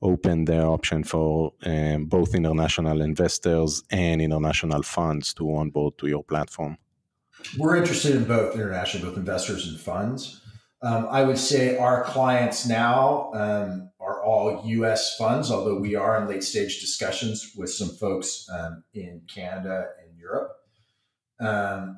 [0.00, 6.24] open the option for um, both international investors and international funds to onboard to your
[6.24, 6.78] platform?
[7.58, 10.40] We're interested in both international, both investors and funds.
[10.86, 15.16] Um, I would say our clients now um, are all U.S.
[15.16, 20.16] funds, although we are in late stage discussions with some folks um, in Canada and
[20.16, 20.52] Europe.
[21.40, 21.96] Um,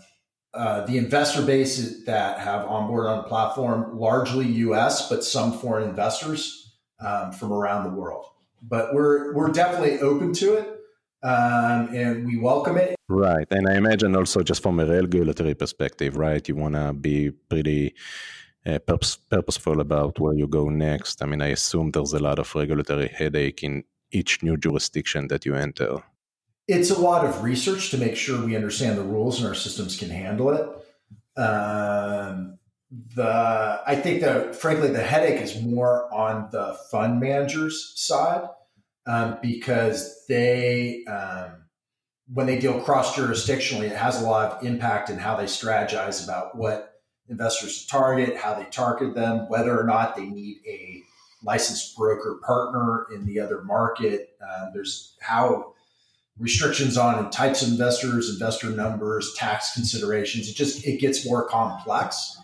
[0.54, 5.86] uh, the investor base that have onboarded on the platform largely U.S., but some foreign
[5.86, 8.24] investors um, from around the world.
[8.62, 10.74] But we're we're definitely open to it.
[11.22, 12.94] Um, and we welcome it.
[13.08, 13.46] Right.
[13.50, 16.48] And I imagine also just from a regulatory perspective, right?
[16.48, 17.94] You want to be pretty
[18.66, 21.22] uh, purpose, purposeful about where you go next.
[21.22, 25.44] I mean, I assume there's a lot of regulatory headache in each new jurisdiction that
[25.44, 26.02] you enter.
[26.66, 29.98] It's a lot of research to make sure we understand the rules and our systems
[29.98, 31.40] can handle it.
[31.40, 32.58] Um,
[32.90, 38.48] the I think that frankly the headache is more on the fund managers side
[39.06, 41.64] um, because they um,
[42.32, 46.24] when they deal cross jurisdictionally, it has a lot of impact in how they strategize
[46.24, 46.97] about what
[47.28, 51.02] investors to target, how they target them, whether or not they need a
[51.42, 54.36] licensed broker partner in the other market.
[54.46, 55.74] Uh, there's how
[56.38, 60.48] restrictions on types of investors, investor numbers, tax considerations.
[60.48, 62.40] It just it gets more complex.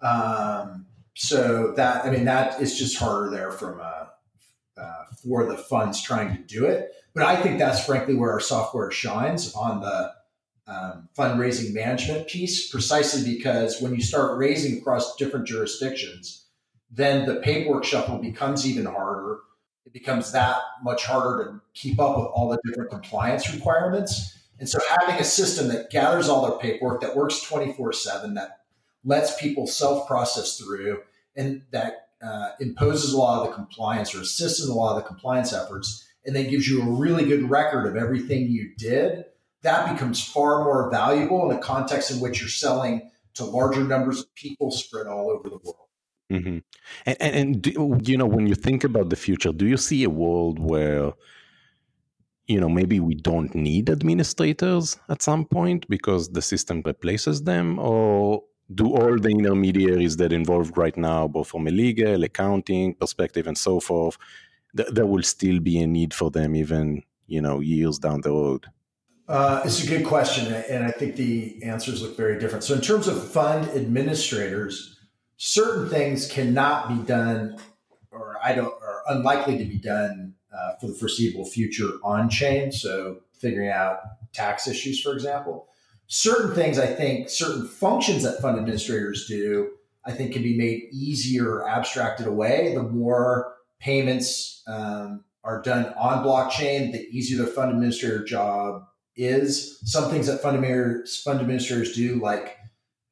[0.00, 4.10] Um, so that I mean that is just harder there from a,
[4.76, 6.92] uh, for the funds trying to do it.
[7.14, 10.12] But I think that's frankly where our software shines on the
[10.68, 16.46] um, fundraising management piece, precisely because when you start raising across different jurisdictions,
[16.90, 19.38] then the paperwork shuffle becomes even harder.
[19.84, 24.36] It becomes that much harder to keep up with all the different compliance requirements.
[24.58, 28.62] And so, having a system that gathers all their paperwork, that works 24 7, that
[29.04, 31.00] lets people self process through,
[31.36, 35.02] and that uh, imposes a lot of the compliance or assists in a lot of
[35.04, 39.26] the compliance efforts, and then gives you a really good record of everything you did
[39.62, 44.20] that becomes far more valuable in the context in which you're selling to larger numbers
[44.20, 45.88] of people spread all over the world.
[46.30, 46.58] Mm-hmm.
[47.06, 50.04] And, and, and do, you know, when you think about the future, do you see
[50.04, 51.12] a world where
[52.46, 57.78] you know maybe we don't need administrators at some point because the system replaces them
[57.78, 58.42] or
[58.74, 63.58] do all the intermediaries that involved right now both from a legal accounting perspective and
[63.58, 64.16] so forth
[64.76, 68.30] th- there will still be a need for them even you know years down the
[68.30, 68.66] road
[69.28, 72.80] uh, it's a good question and i think the answers look very different so in
[72.80, 74.98] terms of fund administrators
[75.36, 77.58] certain things cannot be done
[78.10, 82.72] or i don't are unlikely to be done uh, for the foreseeable future on chain.
[82.72, 83.98] So figuring out
[84.32, 85.68] tax issues, for example.
[86.06, 89.70] Certain things, I think, certain functions that fund administrators do,
[90.04, 92.74] I think, can be made easier, or abstracted away.
[92.74, 98.84] The more payments um, are done on blockchain, the easier the fund administrator job
[99.16, 99.78] is.
[99.84, 102.58] Some things that fund administrators, fund administrators do, like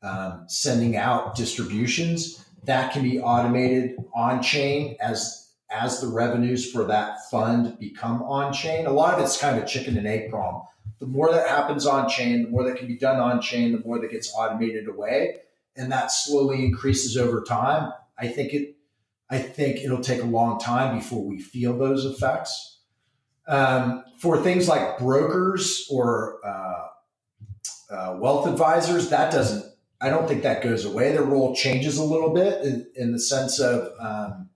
[0.03, 5.41] um, sending out distributions, that can be automated on chain as
[5.71, 8.87] as the revenues for that fund become on chain.
[8.87, 10.63] A lot of it's kind of a chicken and egg problem.
[11.01, 13.81] The more that happens on chain, the more that can be done on chain, the
[13.85, 15.41] more that gets automated away,
[15.77, 17.93] and that slowly increases over time.
[18.19, 18.77] I think it.
[19.31, 22.74] I think it'll take a long time before we feel those effects.
[23.47, 26.87] Um, for things like brokers or uh,
[27.91, 29.65] uh, wealth advisors, that doesn't.
[30.01, 31.13] I don't think that goes away.
[31.13, 34.51] Their role changes a little bit in, in the sense of um,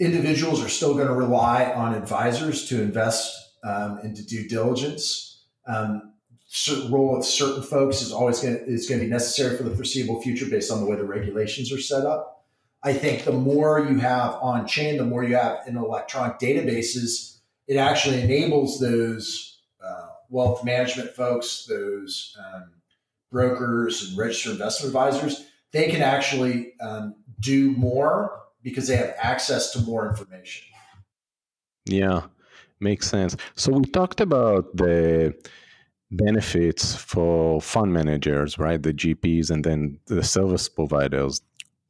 [0.00, 5.44] individuals are still going to rely on advisors to invest um, and to due diligence.
[5.66, 6.14] Um,
[6.88, 9.74] role of certain folks is always going to, is going to be necessary for the
[9.74, 12.37] foreseeable future based on the way the regulations are set up.
[12.82, 17.38] I think the more you have on chain, the more you have in electronic databases,
[17.66, 22.70] it actually enables those uh, wealth management folks, those um,
[23.30, 29.72] brokers and registered investment advisors, they can actually um, do more because they have access
[29.72, 30.66] to more information.
[31.84, 32.22] Yeah,
[32.80, 33.36] makes sense.
[33.54, 35.34] So we talked about the
[36.10, 38.82] benefits for fund managers, right?
[38.82, 41.40] The GPs and then the service providers.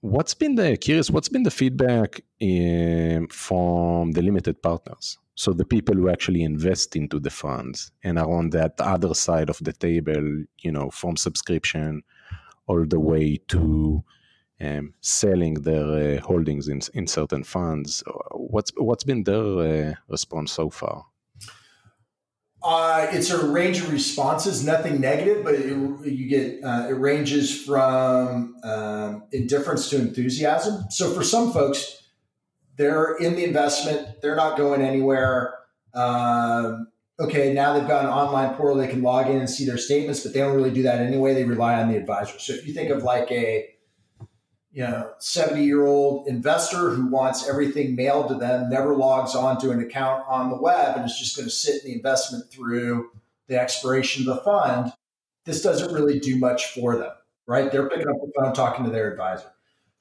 [0.01, 1.11] What's been the curious?
[1.11, 5.19] What's been the feedback in, from the limited partners?
[5.35, 9.51] So the people who actually invest into the funds and are on that other side
[9.51, 12.03] of the table, you know, from subscription
[12.69, 14.05] all the way to
[14.61, 18.05] um, selling their uh, holdings in, in certain funds.
[18.33, 21.07] What's what's been their uh, response so far?
[22.63, 25.69] Uh, it's a range of responses, nothing negative, but it,
[26.11, 30.85] you get uh, it ranges from um, indifference to enthusiasm.
[30.91, 32.03] So for some folks,
[32.77, 35.55] they're in the investment, they're not going anywhere.
[35.95, 36.89] Um,
[37.21, 40.21] okay, now they've got an online portal, they can log in and see their statements,
[40.21, 41.35] but they don't really do that anyway.
[41.35, 42.39] They rely on the advisor.
[42.41, 43.69] So if you think of like a
[44.73, 49.59] you know 70 year old investor who wants everything mailed to them never logs on
[49.61, 52.51] to an account on the web and is just going to sit in the investment
[52.51, 53.11] through
[53.47, 54.93] the expiration of the fund
[55.45, 57.13] this doesn't really do much for them
[57.49, 57.73] right?
[57.73, 59.51] They're picking up the phone talking to their advisor.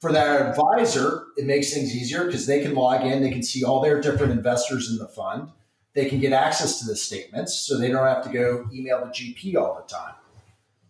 [0.00, 3.64] For their advisor it makes things easier because they can log in they can see
[3.64, 5.48] all their different investors in the fund.
[5.94, 9.10] They can get access to the statements so they don't have to go email the
[9.10, 10.14] gp all the time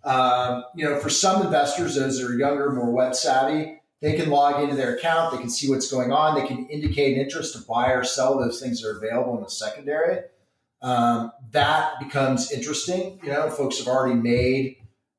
[0.09, 4.30] um, you know, for some investors, those that are younger, more web savvy, they can
[4.30, 7.54] log into their account, they can see what's going on, they can indicate an interest
[7.54, 10.20] to buy or sell those things that are available in the secondary.
[10.80, 13.20] Um, that becomes interesting.
[13.22, 14.76] You know, folks have already made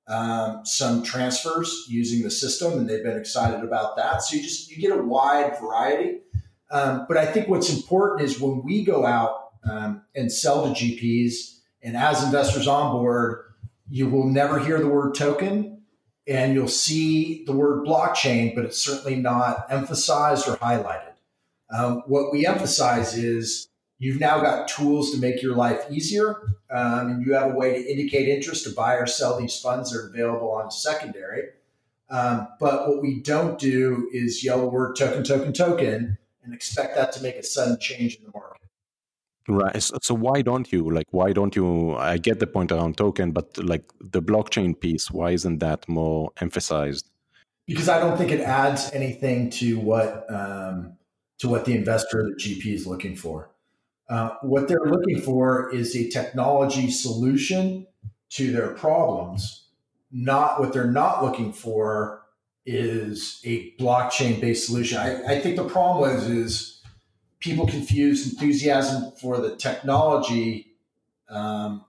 [0.07, 4.23] um, some transfers using the system, and they've been excited about that.
[4.23, 6.21] So you just you get a wide variety.
[6.71, 10.69] Um, but I think what's important is when we go out um, and sell to
[10.71, 13.48] GPs, and as investors on board,
[13.89, 15.81] you will never hear the word token
[16.27, 21.13] and you'll see the word blockchain, but it's certainly not emphasized or highlighted.
[21.71, 23.67] Um, what we emphasize is
[23.97, 26.35] you've now got tools to make your life easier,
[26.69, 29.91] um, and you have a way to indicate interest to buy or sell these funds
[29.91, 31.49] that are available on secondary.
[32.11, 36.95] Um, but what we don't do is yell the word token, token, token, and expect
[36.95, 38.58] that to make a sudden change in the market.
[39.49, 39.81] Right.
[39.81, 41.07] So, why don't you like?
[41.09, 41.95] Why don't you?
[41.95, 46.31] I get the point around token, but like the blockchain piece, why isn't that more
[46.39, 47.09] emphasized?
[47.65, 50.97] Because I don't think it adds anything to what um,
[51.39, 53.49] to what the investor, the GP, is looking for.
[54.07, 57.87] Uh, what they're looking for is a technology solution
[58.29, 59.67] to their problems.
[60.11, 62.21] Not what they're not looking for
[62.67, 64.99] is a blockchain based solution.
[64.99, 66.78] I, I think the problem was is
[67.39, 70.73] people confuse enthusiasm for the technology
[71.29, 71.85] um,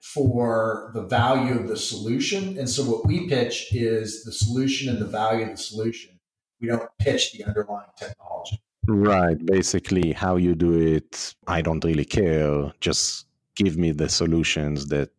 [0.00, 2.58] for the value of the solution.
[2.58, 6.18] And so what we pitch is the solution and the value of the solution.
[6.60, 8.60] We don't pitch the underlying technology.
[8.86, 9.36] Right.
[9.44, 12.72] Basically, how you do it, I don't really care.
[12.80, 15.10] Just give me the solutions that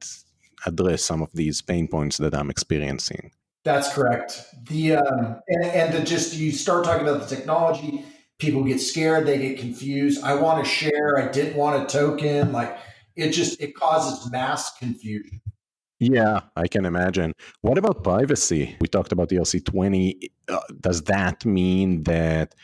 [0.65, 3.31] address some of these pain points that I'm experiencing.
[3.63, 4.43] That's correct.
[4.69, 8.05] The um, and, and the just you start talking about the technology,
[8.39, 10.23] people get scared, they get confused.
[10.23, 11.19] I want to share.
[11.19, 12.51] I didn't want a token.
[12.51, 12.77] Like
[13.15, 15.41] it just it causes mass confusion.
[15.99, 17.33] Yeah, I can imagine.
[17.61, 18.77] What about privacy?
[18.79, 20.31] We talked about ERC20.
[20.47, 22.55] Uh, does that mean that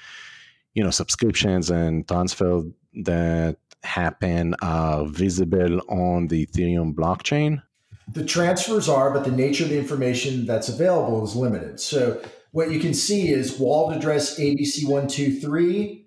[0.73, 2.63] you know subscriptions and transfer
[3.03, 7.61] that happen are visible on the Ethereum blockchain?
[8.13, 11.79] The transfers are, but the nature of the information that's available is limited.
[11.79, 12.21] So
[12.55, 16.05] what you can see is wallet address ABC123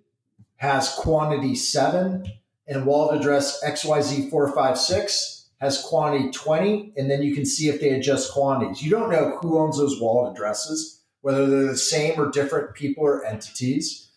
[0.57, 2.24] has quantity 7
[2.66, 8.32] and wallet address XYZ456 has quantity 20 and then you can see if they adjust
[8.32, 8.82] quantities.
[8.82, 13.05] You don't know who owns those wallet addresses, whether they're the same or different people
[13.05, 14.09] or entities.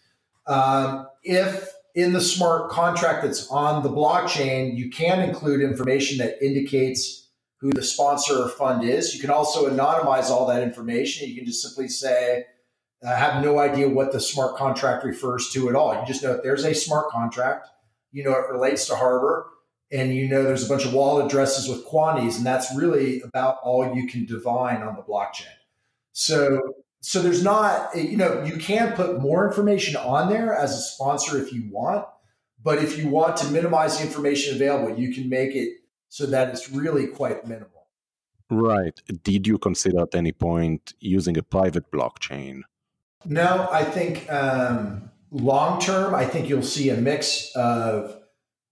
[0.47, 6.41] Um, if in the smart contract that's on the blockchain, you can include information that
[6.41, 7.20] indicates
[7.61, 9.13] who the sponsor or fund is.
[9.13, 11.29] You can also anonymize all that information.
[11.29, 12.45] You can just simply say,
[13.07, 15.93] I have no idea what the smart contract refers to at all.
[15.93, 17.67] You just know if there's a smart contract.
[18.11, 19.47] You know it relates to Harbor,
[19.91, 23.57] and you know there's a bunch of wallet addresses with quantities, and that's really about
[23.63, 25.45] all you can divine on the blockchain.
[26.13, 26.61] So,
[26.99, 31.41] so there's not, you know, you can put more information on there as a sponsor
[31.41, 32.05] if you want,
[32.61, 35.80] but if you want to minimize the information available, you can make it
[36.11, 37.87] so that it's really quite minimal.
[38.49, 38.99] Right.
[39.23, 42.63] Did you consider at any point using a private blockchain?
[43.23, 48.17] No, I think um, long term, I think you'll see a mix of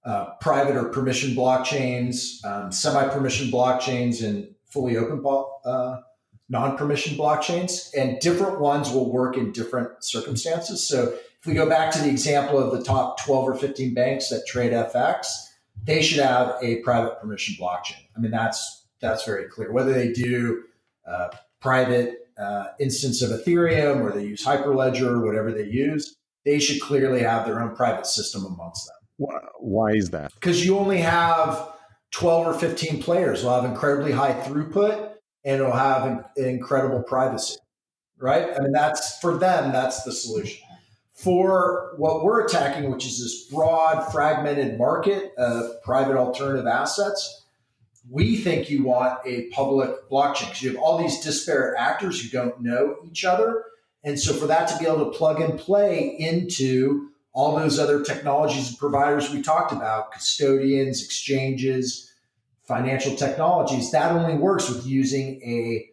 [0.03, 5.23] uh, private or permission blockchains, um, semi permission blockchains, and fully open
[5.63, 6.01] uh,
[6.49, 7.89] non permission blockchains.
[7.97, 10.85] And different ones will work in different circumstances.
[10.85, 14.27] So if we go back to the example of the top 12 or 15 banks
[14.27, 15.48] that trade FX,
[15.85, 18.05] they should have a private permission blockchain.
[18.15, 19.71] I mean, that's that's very clear.
[19.71, 20.63] Whether they do
[21.07, 21.29] uh,
[21.61, 26.15] private uh, instance of Ethereum or they use Hyperledger or whatever they use,
[26.45, 29.27] they should clearly have their own private system amongst them.
[29.59, 30.33] Why is that?
[30.33, 31.73] Because you only have
[32.11, 33.43] 12 or 15 players.
[33.43, 35.13] Will have incredibly high throughput
[35.43, 37.57] and it'll have in- incredible privacy,
[38.17, 38.49] right?
[38.55, 40.68] I mean, that's for them, that's the solution
[41.19, 47.45] for what we're attacking, which is this broad, fragmented market of private alternative assets,
[48.09, 52.29] we think you want a public blockchain because you have all these disparate actors who
[52.29, 53.65] don't know each other.
[54.01, 58.01] And so, for that to be able to plug and play into all those other
[58.01, 62.13] technologies and providers we talked about, custodians, exchanges,
[62.63, 65.89] financial technologies, that only works with using a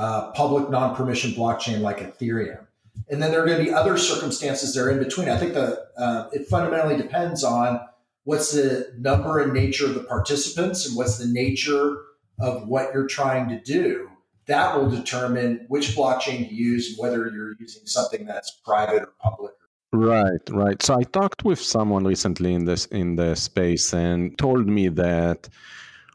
[0.00, 2.65] uh, public non permission blockchain like Ethereum
[3.08, 5.28] and then there are going to be other circumstances that are in between.
[5.28, 7.80] I think the uh, it fundamentally depends on
[8.24, 11.98] what's the number and nature of the participants and what's the nature
[12.40, 14.10] of what you're trying to do.
[14.46, 19.12] That will determine which blockchain to use and whether you're using something that's private or
[19.20, 19.52] public.
[19.92, 20.82] Right, right.
[20.82, 25.48] So I talked with someone recently in this in the space and told me that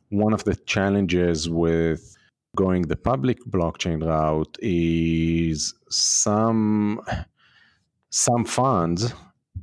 [0.10, 2.11] one of the challenges with
[2.56, 7.02] going the public blockchain route is some
[8.10, 9.14] some funds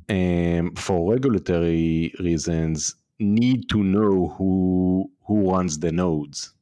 [0.09, 6.53] um, for regulatory reasons need to know who who runs the nodes.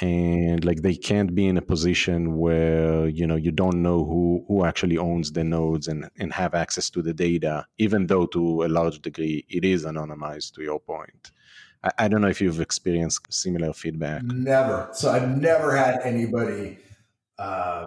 [0.00, 4.44] And like they can't be in a position where you know you don't know who
[4.48, 8.62] who actually owns the nodes and and have access to the data even though to
[8.62, 11.32] a large degree it is anonymized to your point
[11.82, 14.22] I, I don't know if you've experienced similar feedback.
[14.22, 14.88] Never.
[14.92, 16.78] So I've never had anybody
[17.38, 17.86] uh,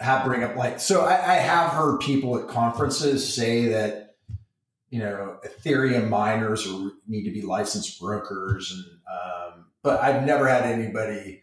[0.00, 0.80] have bring up like.
[0.80, 4.16] So I, I have heard people at conferences say that
[4.90, 6.66] you know Ethereum miners
[7.06, 11.42] need to be licensed brokers, and um, but I've never had anybody.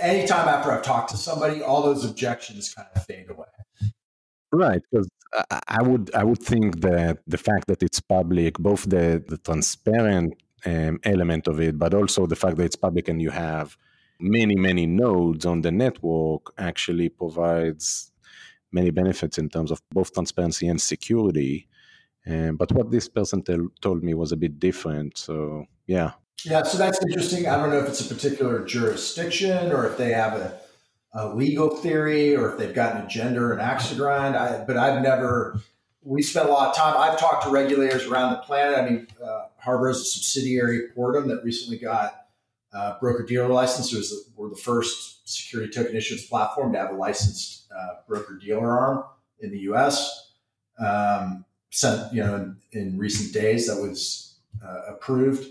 [0.00, 3.46] Anytime after I've talked to somebody, all those objections kind of fade away.
[4.50, 5.08] Right, because
[5.68, 10.34] I would I would think that the fact that it's public, both the the transparent
[10.66, 13.76] um, element of it, but also the fact that it's public and you have
[14.18, 18.10] many, many nodes on the network actually provides
[18.72, 21.68] many benefits in terms of both transparency and security.
[22.26, 23.42] Um, but what this person
[23.80, 25.16] told me was a bit different.
[25.16, 26.12] So, yeah.
[26.44, 27.46] Yeah, so that's interesting.
[27.46, 30.60] I don't know if it's a particular jurisdiction or if they have a,
[31.14, 34.36] a legal theory or if they've got an agenda or an axe to grind.
[34.36, 35.60] I, but I've never
[36.06, 36.94] we spent a lot of time.
[36.96, 38.78] I've talked to regulators around the planet.
[38.78, 42.26] I mean, uh, Harbor is a subsidiary of Portem that recently got
[42.72, 43.92] uh, broker dealer license.
[43.92, 47.94] It was the, we're the first security token issuance platform to have a licensed uh,
[48.06, 49.04] broker dealer arm
[49.40, 50.30] in the U.S.
[50.78, 55.44] um, sent, you know, in, in, recent days that was uh, approved.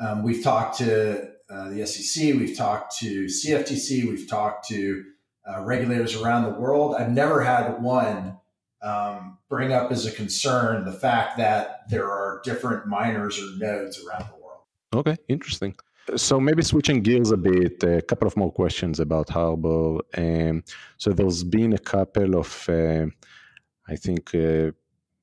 [0.00, 5.04] Um, we've talked to uh, the SEC, we've talked to CFTC, we've talked to
[5.46, 6.94] uh, regulators around the world.
[6.94, 8.38] I've never had one
[8.82, 14.04] um, bring up as a concern the fact that there are different miners or nodes
[14.04, 14.62] around the world.
[14.94, 15.74] Okay, interesting.
[16.16, 19.98] So maybe switching gears a bit, a couple of more questions about Harbor.
[20.16, 20.64] Um,
[20.96, 23.06] so there's been a couple of, uh,
[23.86, 24.70] I think, uh,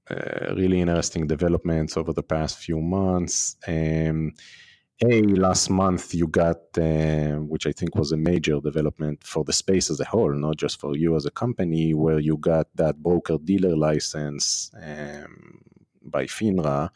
[0.07, 3.55] uh, really interesting developments over the past few months.
[3.67, 4.33] Um,
[5.03, 9.53] a last month you got, uh, which I think was a major development for the
[9.53, 13.01] space as a whole, not just for you as a company, where you got that
[13.03, 15.59] broker dealer license um,
[16.01, 16.89] by FINRA.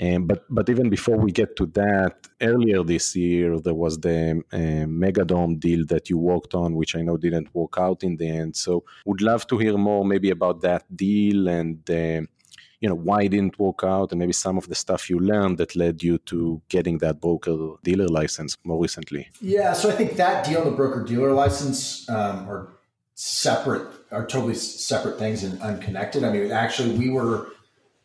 [0.00, 4.42] Um, but but even before we get to that, earlier this year there was the
[4.52, 8.28] uh, Megadome deal that you worked on, which I know didn't work out in the
[8.28, 8.56] end.
[8.56, 12.22] So would love to hear more maybe about that deal and uh,
[12.82, 15.56] you know why it didn't work out, and maybe some of the stuff you learned
[15.58, 19.28] that led you to getting that broker dealer license more recently.
[19.40, 22.72] Yeah, so I think that deal, the broker dealer license, um, are
[23.14, 26.24] separate, are totally separate things and unconnected.
[26.24, 27.50] I mean, actually, we were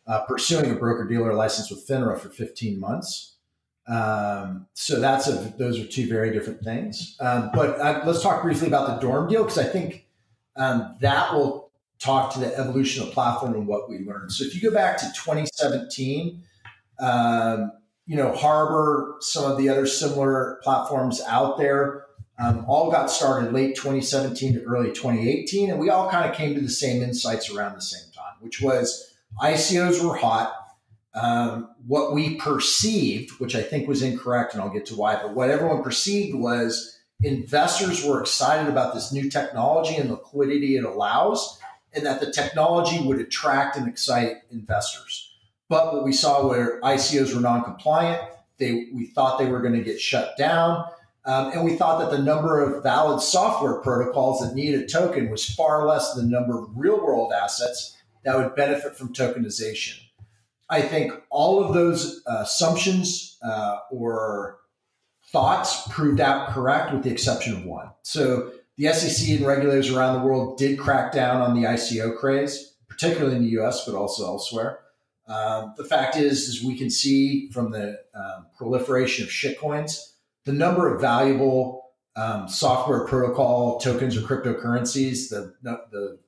[0.06, 3.34] uh, pursuing a broker dealer license with FINRA for 15 months.
[3.88, 7.16] Um, so that's a, those are two very different things.
[7.20, 10.06] Um, but uh, let's talk briefly about the dorm deal because I think
[10.56, 11.67] um, that will
[11.98, 14.32] talk to the evolution of platform and what we learned.
[14.32, 16.42] So if you go back to 2017,
[17.00, 17.72] um,
[18.06, 22.04] you know Harbor, some of the other similar platforms out there.
[22.40, 26.54] Um, all got started late 2017 to early 2018, and we all kind of came
[26.54, 30.54] to the same insights around the same time, which was ICOs were hot.
[31.14, 35.34] Um, what we perceived, which I think was incorrect, and I'll get to why, but
[35.34, 41.58] what everyone perceived was investors were excited about this new technology and liquidity it allows,
[41.92, 45.30] and that the technology would attract and excite investors.
[45.68, 48.22] But what we saw were ICOs were non-compliant.
[48.58, 50.84] They we thought they were going to get shut down.
[51.24, 55.30] Um, and we thought that the number of valid software protocols that needed a token
[55.30, 60.00] was far less than the number of real world assets that would benefit from tokenization.
[60.70, 64.58] I think all of those uh, assumptions uh, or
[65.30, 67.90] thoughts proved out correct with the exception of one.
[68.02, 72.76] So the SEC and regulators around the world did crack down on the ICO craze,
[72.88, 74.78] particularly in the US, but also elsewhere.
[75.26, 80.12] Um, the fact is, as we can see from the um, proliferation of shitcoins,
[80.44, 86.18] the number of valuable um, software protocol tokens or cryptocurrencies, the, the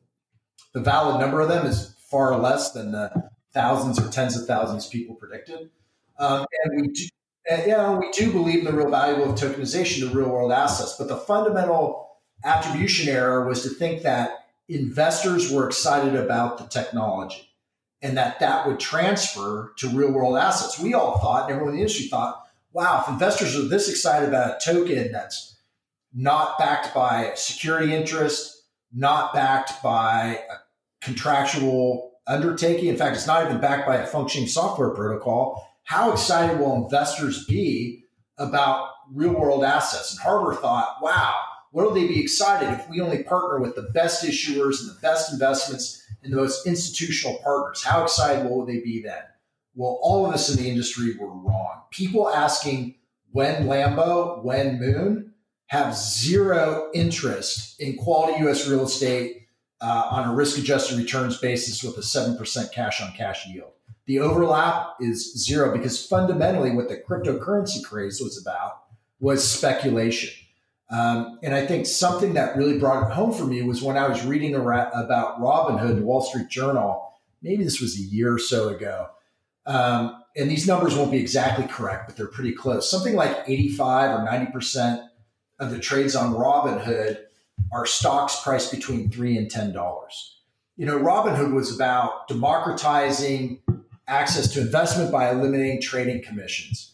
[0.72, 4.86] the valid number of them is far less than the thousands or tens of thousands
[4.86, 5.70] people predicted.
[6.18, 7.06] Um, and we do,
[7.48, 10.52] and, you know, we do believe in the real value of tokenization to real world
[10.52, 10.94] assets.
[10.96, 12.09] But the fundamental
[12.44, 17.48] attribution error was to think that investors were excited about the technology
[18.02, 20.80] and that that would transfer to real world assets.
[20.80, 24.28] We all thought, and everyone in the industry thought, wow, if investors are this excited
[24.28, 25.56] about a token that's
[26.14, 30.56] not backed by security interest, not backed by a
[31.00, 32.88] contractual undertaking.
[32.88, 35.66] In fact, it's not even backed by a functioning software protocol.
[35.84, 38.04] How excited will investors be
[38.38, 40.12] about real world assets?
[40.12, 41.34] And Harbor thought, wow,
[41.70, 44.98] what will they be excited if we only partner with the best issuers and the
[45.00, 47.82] best investments and the most institutional partners?
[47.82, 49.22] How excited will they be then?
[49.74, 51.82] Well, all of us in the industry were wrong.
[51.90, 52.96] People asking
[53.30, 55.32] when Lambo, when Moon,
[55.66, 58.66] have zero interest in quality U.S.
[58.66, 59.46] real estate
[59.80, 63.70] uh, on a risk adjusted returns basis with a 7% cash on cash yield.
[64.06, 68.82] The overlap is zero because fundamentally what the cryptocurrency craze was about
[69.20, 70.39] was speculation.
[70.90, 74.08] Um, and I think something that really brought it home for me was when I
[74.08, 77.12] was reading about Robinhood Wall Street Journal,
[77.42, 79.08] maybe this was a year or so ago.
[79.66, 82.90] Um, and these numbers won't be exactly correct, but they're pretty close.
[82.90, 85.08] Something like 85 or 90%
[85.60, 87.18] of the trades on Robinhood
[87.72, 90.38] are stocks priced between three and ten dollars.
[90.76, 93.60] You know, Robinhood was about democratizing
[94.08, 96.89] access to investment by eliminating trading commissions.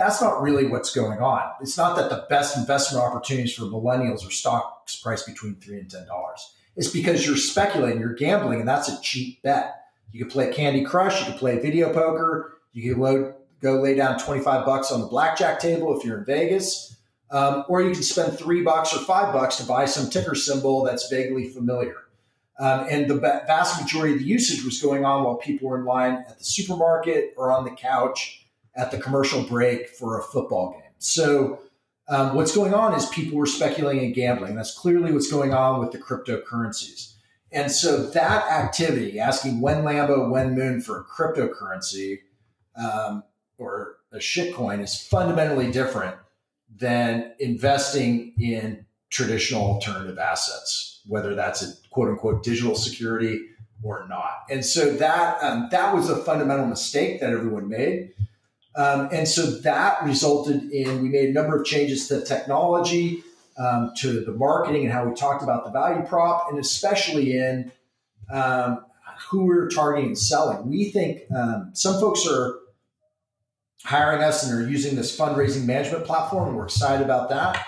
[0.00, 1.42] That's not really what's going on.
[1.60, 5.90] It's not that the best investment opportunities for millennials are stocks priced between three and
[5.90, 6.54] ten dollars.
[6.76, 9.74] It's because you're speculating, you're gambling, and that's a cheap bet.
[10.12, 13.94] You can play Candy Crush, you can play video poker, you can load, go lay
[13.94, 16.90] down 25 bucks on the blackjack table if you're in Vegas
[17.30, 20.84] um, or you can spend three bucks or five bucks to buy some ticker symbol
[20.84, 21.96] that's vaguely familiar.
[22.58, 25.84] Um, and the vast majority of the usage was going on while people were in
[25.86, 28.39] line at the supermarket or on the couch
[28.76, 30.92] at the commercial break for a football game.
[30.98, 31.60] So,
[32.08, 34.56] um, what's going on is people were speculating and gambling.
[34.56, 37.14] That's clearly what's going on with the cryptocurrencies.
[37.52, 42.18] And so that activity, asking when Lambo, when Moon for a cryptocurrency
[42.76, 43.24] um,
[43.58, 46.16] or a shitcoin, is fundamentally different
[46.74, 53.40] than investing in traditional alternative assets, whether that's a quote unquote digital security
[53.82, 54.44] or not.
[54.48, 58.12] And so that um, that was a fundamental mistake that everyone made.
[58.80, 63.22] Um, and so that resulted in we made a number of changes to the technology,
[63.58, 67.70] um, to the marketing, and how we talked about the value prop, and especially in
[68.32, 68.82] um,
[69.28, 70.66] who we're targeting and selling.
[70.66, 72.54] We think um, some folks are
[73.84, 77.66] hiring us and are using this fundraising management platform, and we're excited about that.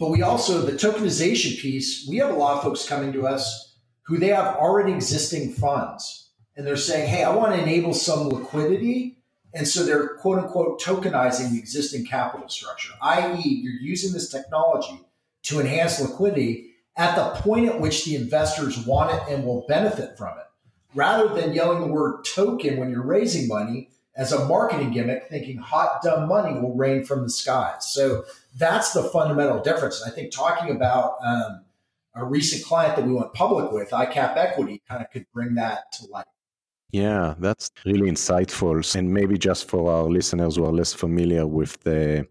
[0.00, 3.76] But we also, the tokenization piece, we have a lot of folks coming to us
[4.02, 6.30] who they have already existing funds.
[6.56, 9.17] And they're saying, hey, I want to enable some liquidity.
[9.54, 15.00] And so they're quote unquote tokenizing the existing capital structure, i.e., you're using this technology
[15.44, 20.18] to enhance liquidity at the point at which the investors want it and will benefit
[20.18, 20.44] from it.
[20.94, 23.88] Rather than yelling the word token when you're raising money,
[24.18, 27.88] as a marketing gimmick, thinking hot, dumb money will rain from the skies.
[27.88, 28.24] So
[28.56, 30.02] that's the fundamental difference.
[30.04, 31.64] I think talking about um,
[32.16, 35.92] a recent client that we went public with, ICAP Equity, kind of could bring that
[35.92, 36.26] to light.
[36.90, 38.96] Yeah, that's really insightful.
[38.96, 42.26] And maybe just for our listeners who are less familiar with the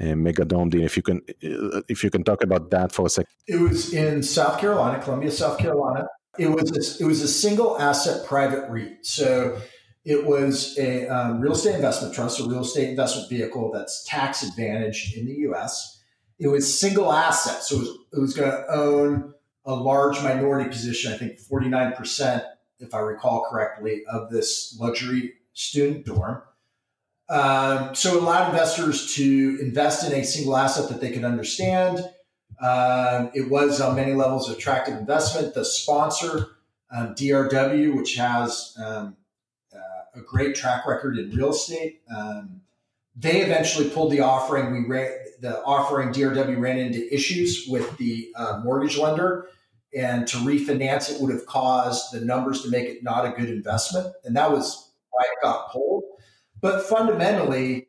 [0.00, 3.10] uh, Megadome deal, if you can, uh, if you can talk about that for a
[3.10, 3.32] second.
[3.46, 6.06] It was in South Carolina, Columbia, South Carolina.
[6.38, 9.04] It was a, it was a single asset private REIT.
[9.04, 9.60] So
[10.04, 14.42] it was a um, real estate investment trust, a real estate investment vehicle that's tax
[14.42, 16.02] advantaged in the U.S.
[16.38, 19.34] It was single asset, so it was, was going to own
[19.64, 21.12] a large minority position.
[21.12, 22.42] I think forty nine percent,
[22.82, 26.42] if I recall correctly, of this luxury student dorm.
[27.28, 31.98] Um, so it allowed investors to invest in a single asset that they could understand.
[32.60, 35.54] Um, it was on many levels attractive investment.
[35.54, 36.56] The sponsor,
[36.90, 39.16] um, DRW, which has um,
[40.14, 42.02] a great track record in real estate.
[42.14, 42.60] Um,
[43.16, 44.72] they eventually pulled the offering.
[44.72, 46.10] We ran the offering.
[46.10, 49.48] DRW ran into issues with the uh, mortgage lender,
[49.94, 53.48] and to refinance it would have caused the numbers to make it not a good
[53.48, 56.04] investment, and that was why it got pulled.
[56.60, 57.88] But fundamentally,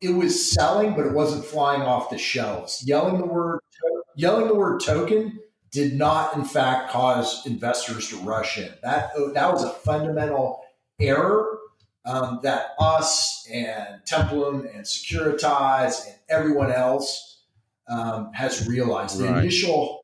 [0.00, 2.82] it was selling, but it wasn't flying off the shelves.
[2.86, 3.60] Yelling the word,
[4.16, 5.38] yelling the word token
[5.70, 8.70] did not, in fact, cause investors to rush in.
[8.82, 10.62] That that was a fundamental
[10.98, 11.58] error
[12.04, 17.42] um, that us and Templum and Securitize and everyone else
[17.88, 19.20] um, has realized.
[19.20, 19.32] Right.
[19.32, 19.99] The initial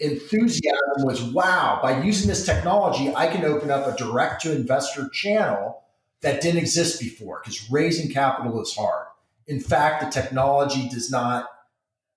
[0.00, 5.08] enthusiasm was wow, by using this technology, I can open up a direct to investor
[5.10, 5.82] channel
[6.22, 9.06] that didn't exist before because raising capital is hard.
[9.46, 11.48] In fact, the technology does not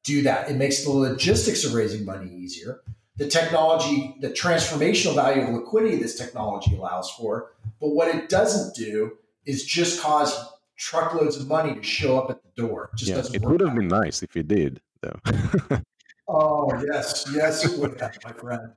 [0.04, 0.50] do that.
[0.50, 2.82] It makes the logistics of raising money easier.
[3.18, 8.76] The technology, the transformational value of liquidity this technology allows for but what it doesn't
[8.76, 10.36] do is just cause
[10.78, 12.90] truckloads of money to show up at the door.
[12.94, 15.20] It just yeah, it would have been nice if it did, though.
[16.28, 18.74] oh yes, yes, it would have, my friend.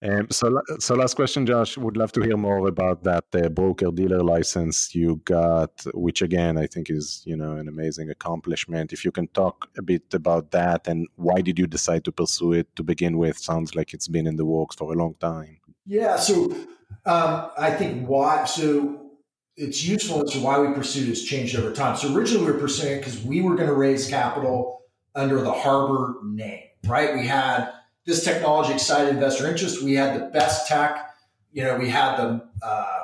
[0.00, 1.76] Um, so, so last question, Josh.
[1.76, 6.56] Would love to hear more about that uh, broker dealer license you got, which again
[6.56, 8.92] I think is you know an amazing accomplishment.
[8.92, 12.52] If you can talk a bit about that and why did you decide to pursue
[12.52, 13.38] it to begin with?
[13.38, 15.58] Sounds like it's been in the works for a long time.
[15.84, 16.16] Yeah.
[16.16, 16.52] So
[17.04, 19.10] um, I think why so
[19.56, 21.96] its usefulness and why we pursued has changed over time.
[21.96, 24.82] So originally we were pursuing it because we were going to raise capital
[25.18, 27.14] under the Harbor name, right?
[27.14, 27.72] We had
[28.06, 29.82] this technology excited investor interest.
[29.82, 31.10] We had the best tech.
[31.52, 32.48] You know, we had the.
[32.62, 32.94] Uh,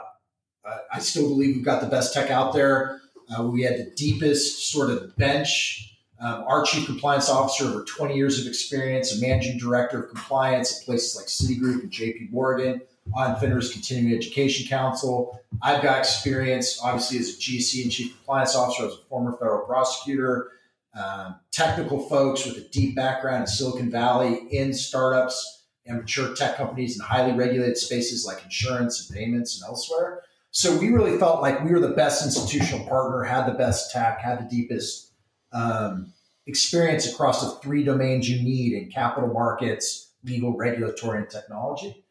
[0.93, 3.01] I still believe we've got the best tech out there.
[3.29, 5.99] Uh, we had the deepest sort of bench.
[6.21, 10.79] Um, our chief compliance officer, over 20 years of experience, a managing director of compliance
[10.79, 12.81] at places like Citigroup and JP Morgan
[13.13, 15.39] on FINRA's Continuing Education Council.
[15.61, 19.67] I've got experience, obviously, as a GC and Chief Compliance Officer, as a former federal
[19.67, 20.53] prosecutor,
[20.95, 26.57] um, technical folks with a deep background in Silicon Valley in startups and mature tech
[26.57, 30.23] companies in highly regulated spaces like insurance and payments and elsewhere.
[30.51, 34.21] So we really felt like we were the best institutional partner, had the best tech,
[34.21, 35.11] had the deepest
[35.53, 36.13] um,
[36.47, 42.05] experience across the three domains you need in capital markets, legal, regulatory, and technology.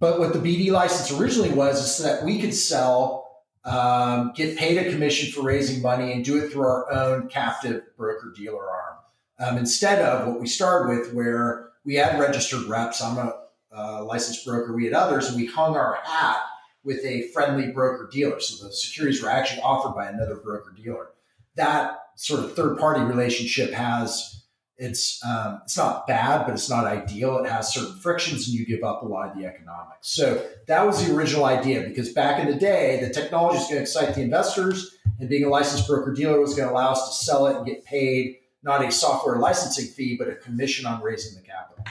[0.00, 3.27] But what the BD license originally was is that we could sell,
[3.68, 7.82] um, get paid a commission for raising money, and do it through our own captive
[7.96, 8.96] broker dealer arm.
[9.40, 13.34] Um, instead of what we started with, where we had registered reps, I'm a
[13.76, 16.40] uh, licensed broker, we had others, and we hung our hat
[16.82, 18.40] with a friendly broker dealer.
[18.40, 21.10] So the securities were actually offered by another broker dealer.
[21.56, 24.37] That sort of third party relationship has
[24.78, 27.38] It's um, it's not bad, but it's not ideal.
[27.38, 30.08] It has certain frictions, and you give up a lot of the economics.
[30.08, 31.82] So that was the original idea.
[31.82, 35.44] Because back in the day, the technology is going to excite the investors, and being
[35.44, 38.36] a licensed broker dealer was going to allow us to sell it and get paid
[38.62, 41.84] not a software licensing fee, but a commission on raising the capital.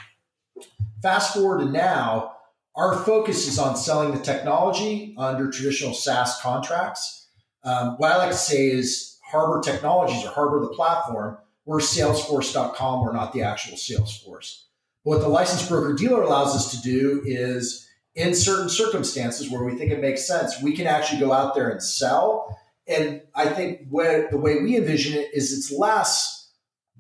[1.02, 2.34] Fast forward to now,
[2.76, 7.28] our focus is on selling the technology under traditional SaaS contracts.
[7.64, 11.38] Um, what I like to say is Harbor Technologies or Harbor the platform
[11.68, 13.04] we're Salesforce.com.
[13.04, 14.64] We're not the actual Salesforce.
[15.04, 19.64] But What the licensed broker dealer allows us to do is, in certain circumstances where
[19.64, 22.58] we think it makes sense, we can actually go out there and sell.
[22.88, 26.52] And I think what, the way we envision it is it's less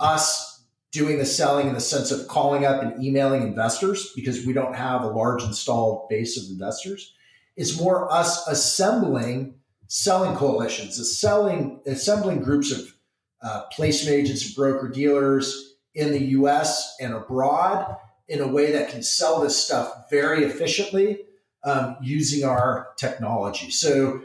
[0.01, 4.51] us doing the selling in the sense of calling up and emailing investors because we
[4.51, 7.13] don't have a large installed base of investors.
[7.55, 9.55] It's more us assembling
[9.87, 12.96] selling coalitions, selling, assembling groups of
[13.41, 18.89] uh, placement agents and broker dealers in the US and abroad in a way that
[18.89, 21.19] can sell this stuff very efficiently
[21.63, 23.71] um, using our technology.
[23.71, 24.21] So,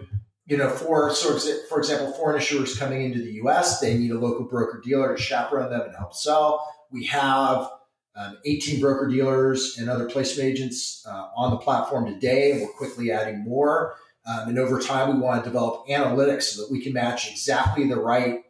[0.47, 4.45] you know, for for example, foreign issuers coming into the U.S., they need a local
[4.45, 6.67] broker dealer to chaperone them and help sell.
[6.91, 7.69] We have
[8.17, 12.73] um, 18 broker dealers and other placement agents uh, on the platform today, and we're
[12.73, 13.95] quickly adding more.
[14.27, 17.89] Um, and over time, we want to develop analytics so that we can match exactly
[17.89, 18.45] the right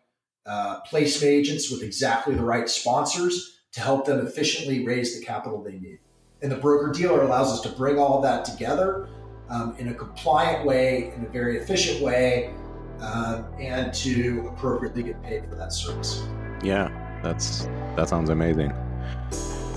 [0.46, 5.62] uh, placement agents with exactly the right sponsors to help them efficiently raise the capital
[5.62, 5.98] they need.
[6.42, 9.08] And the broker dealer allows us to bring all of that together
[9.48, 12.52] um, in a compliant way, in a very efficient way,
[13.00, 16.24] um, and to appropriately get paid for that service.
[16.62, 16.88] Yeah,
[17.22, 17.66] that's
[17.96, 18.72] that sounds amazing.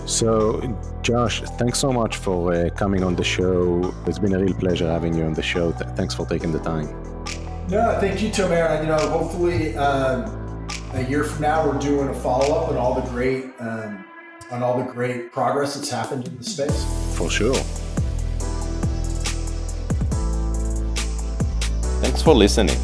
[0.06, 0.62] So,
[1.02, 3.94] Josh, thanks so much for uh, coming on the show.
[4.06, 5.72] It's been a real pleasure having you on the show.
[5.72, 6.88] Th- thanks for taking the time.
[7.70, 8.82] No, thank you, Tomer.
[8.82, 9.76] You know, hopefully.
[9.76, 10.45] Um,
[10.98, 14.06] a year from now, we're doing a follow up on all the great um,
[14.52, 16.86] on all the great progress that's happened in the space.
[17.18, 17.56] For sure.
[22.02, 22.78] Thanks for listening.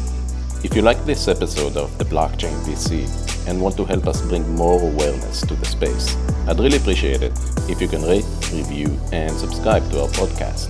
[0.64, 3.06] If you like this episode of the Blockchain VC
[3.48, 6.16] and want to help us bring more awareness to the space,
[6.48, 7.32] I'd really appreciate it
[7.68, 10.68] if you can rate, review, and subscribe to our podcast.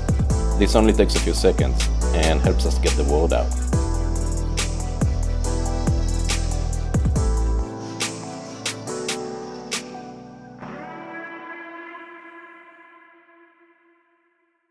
[0.58, 3.71] This only takes a few seconds and helps us get the word out.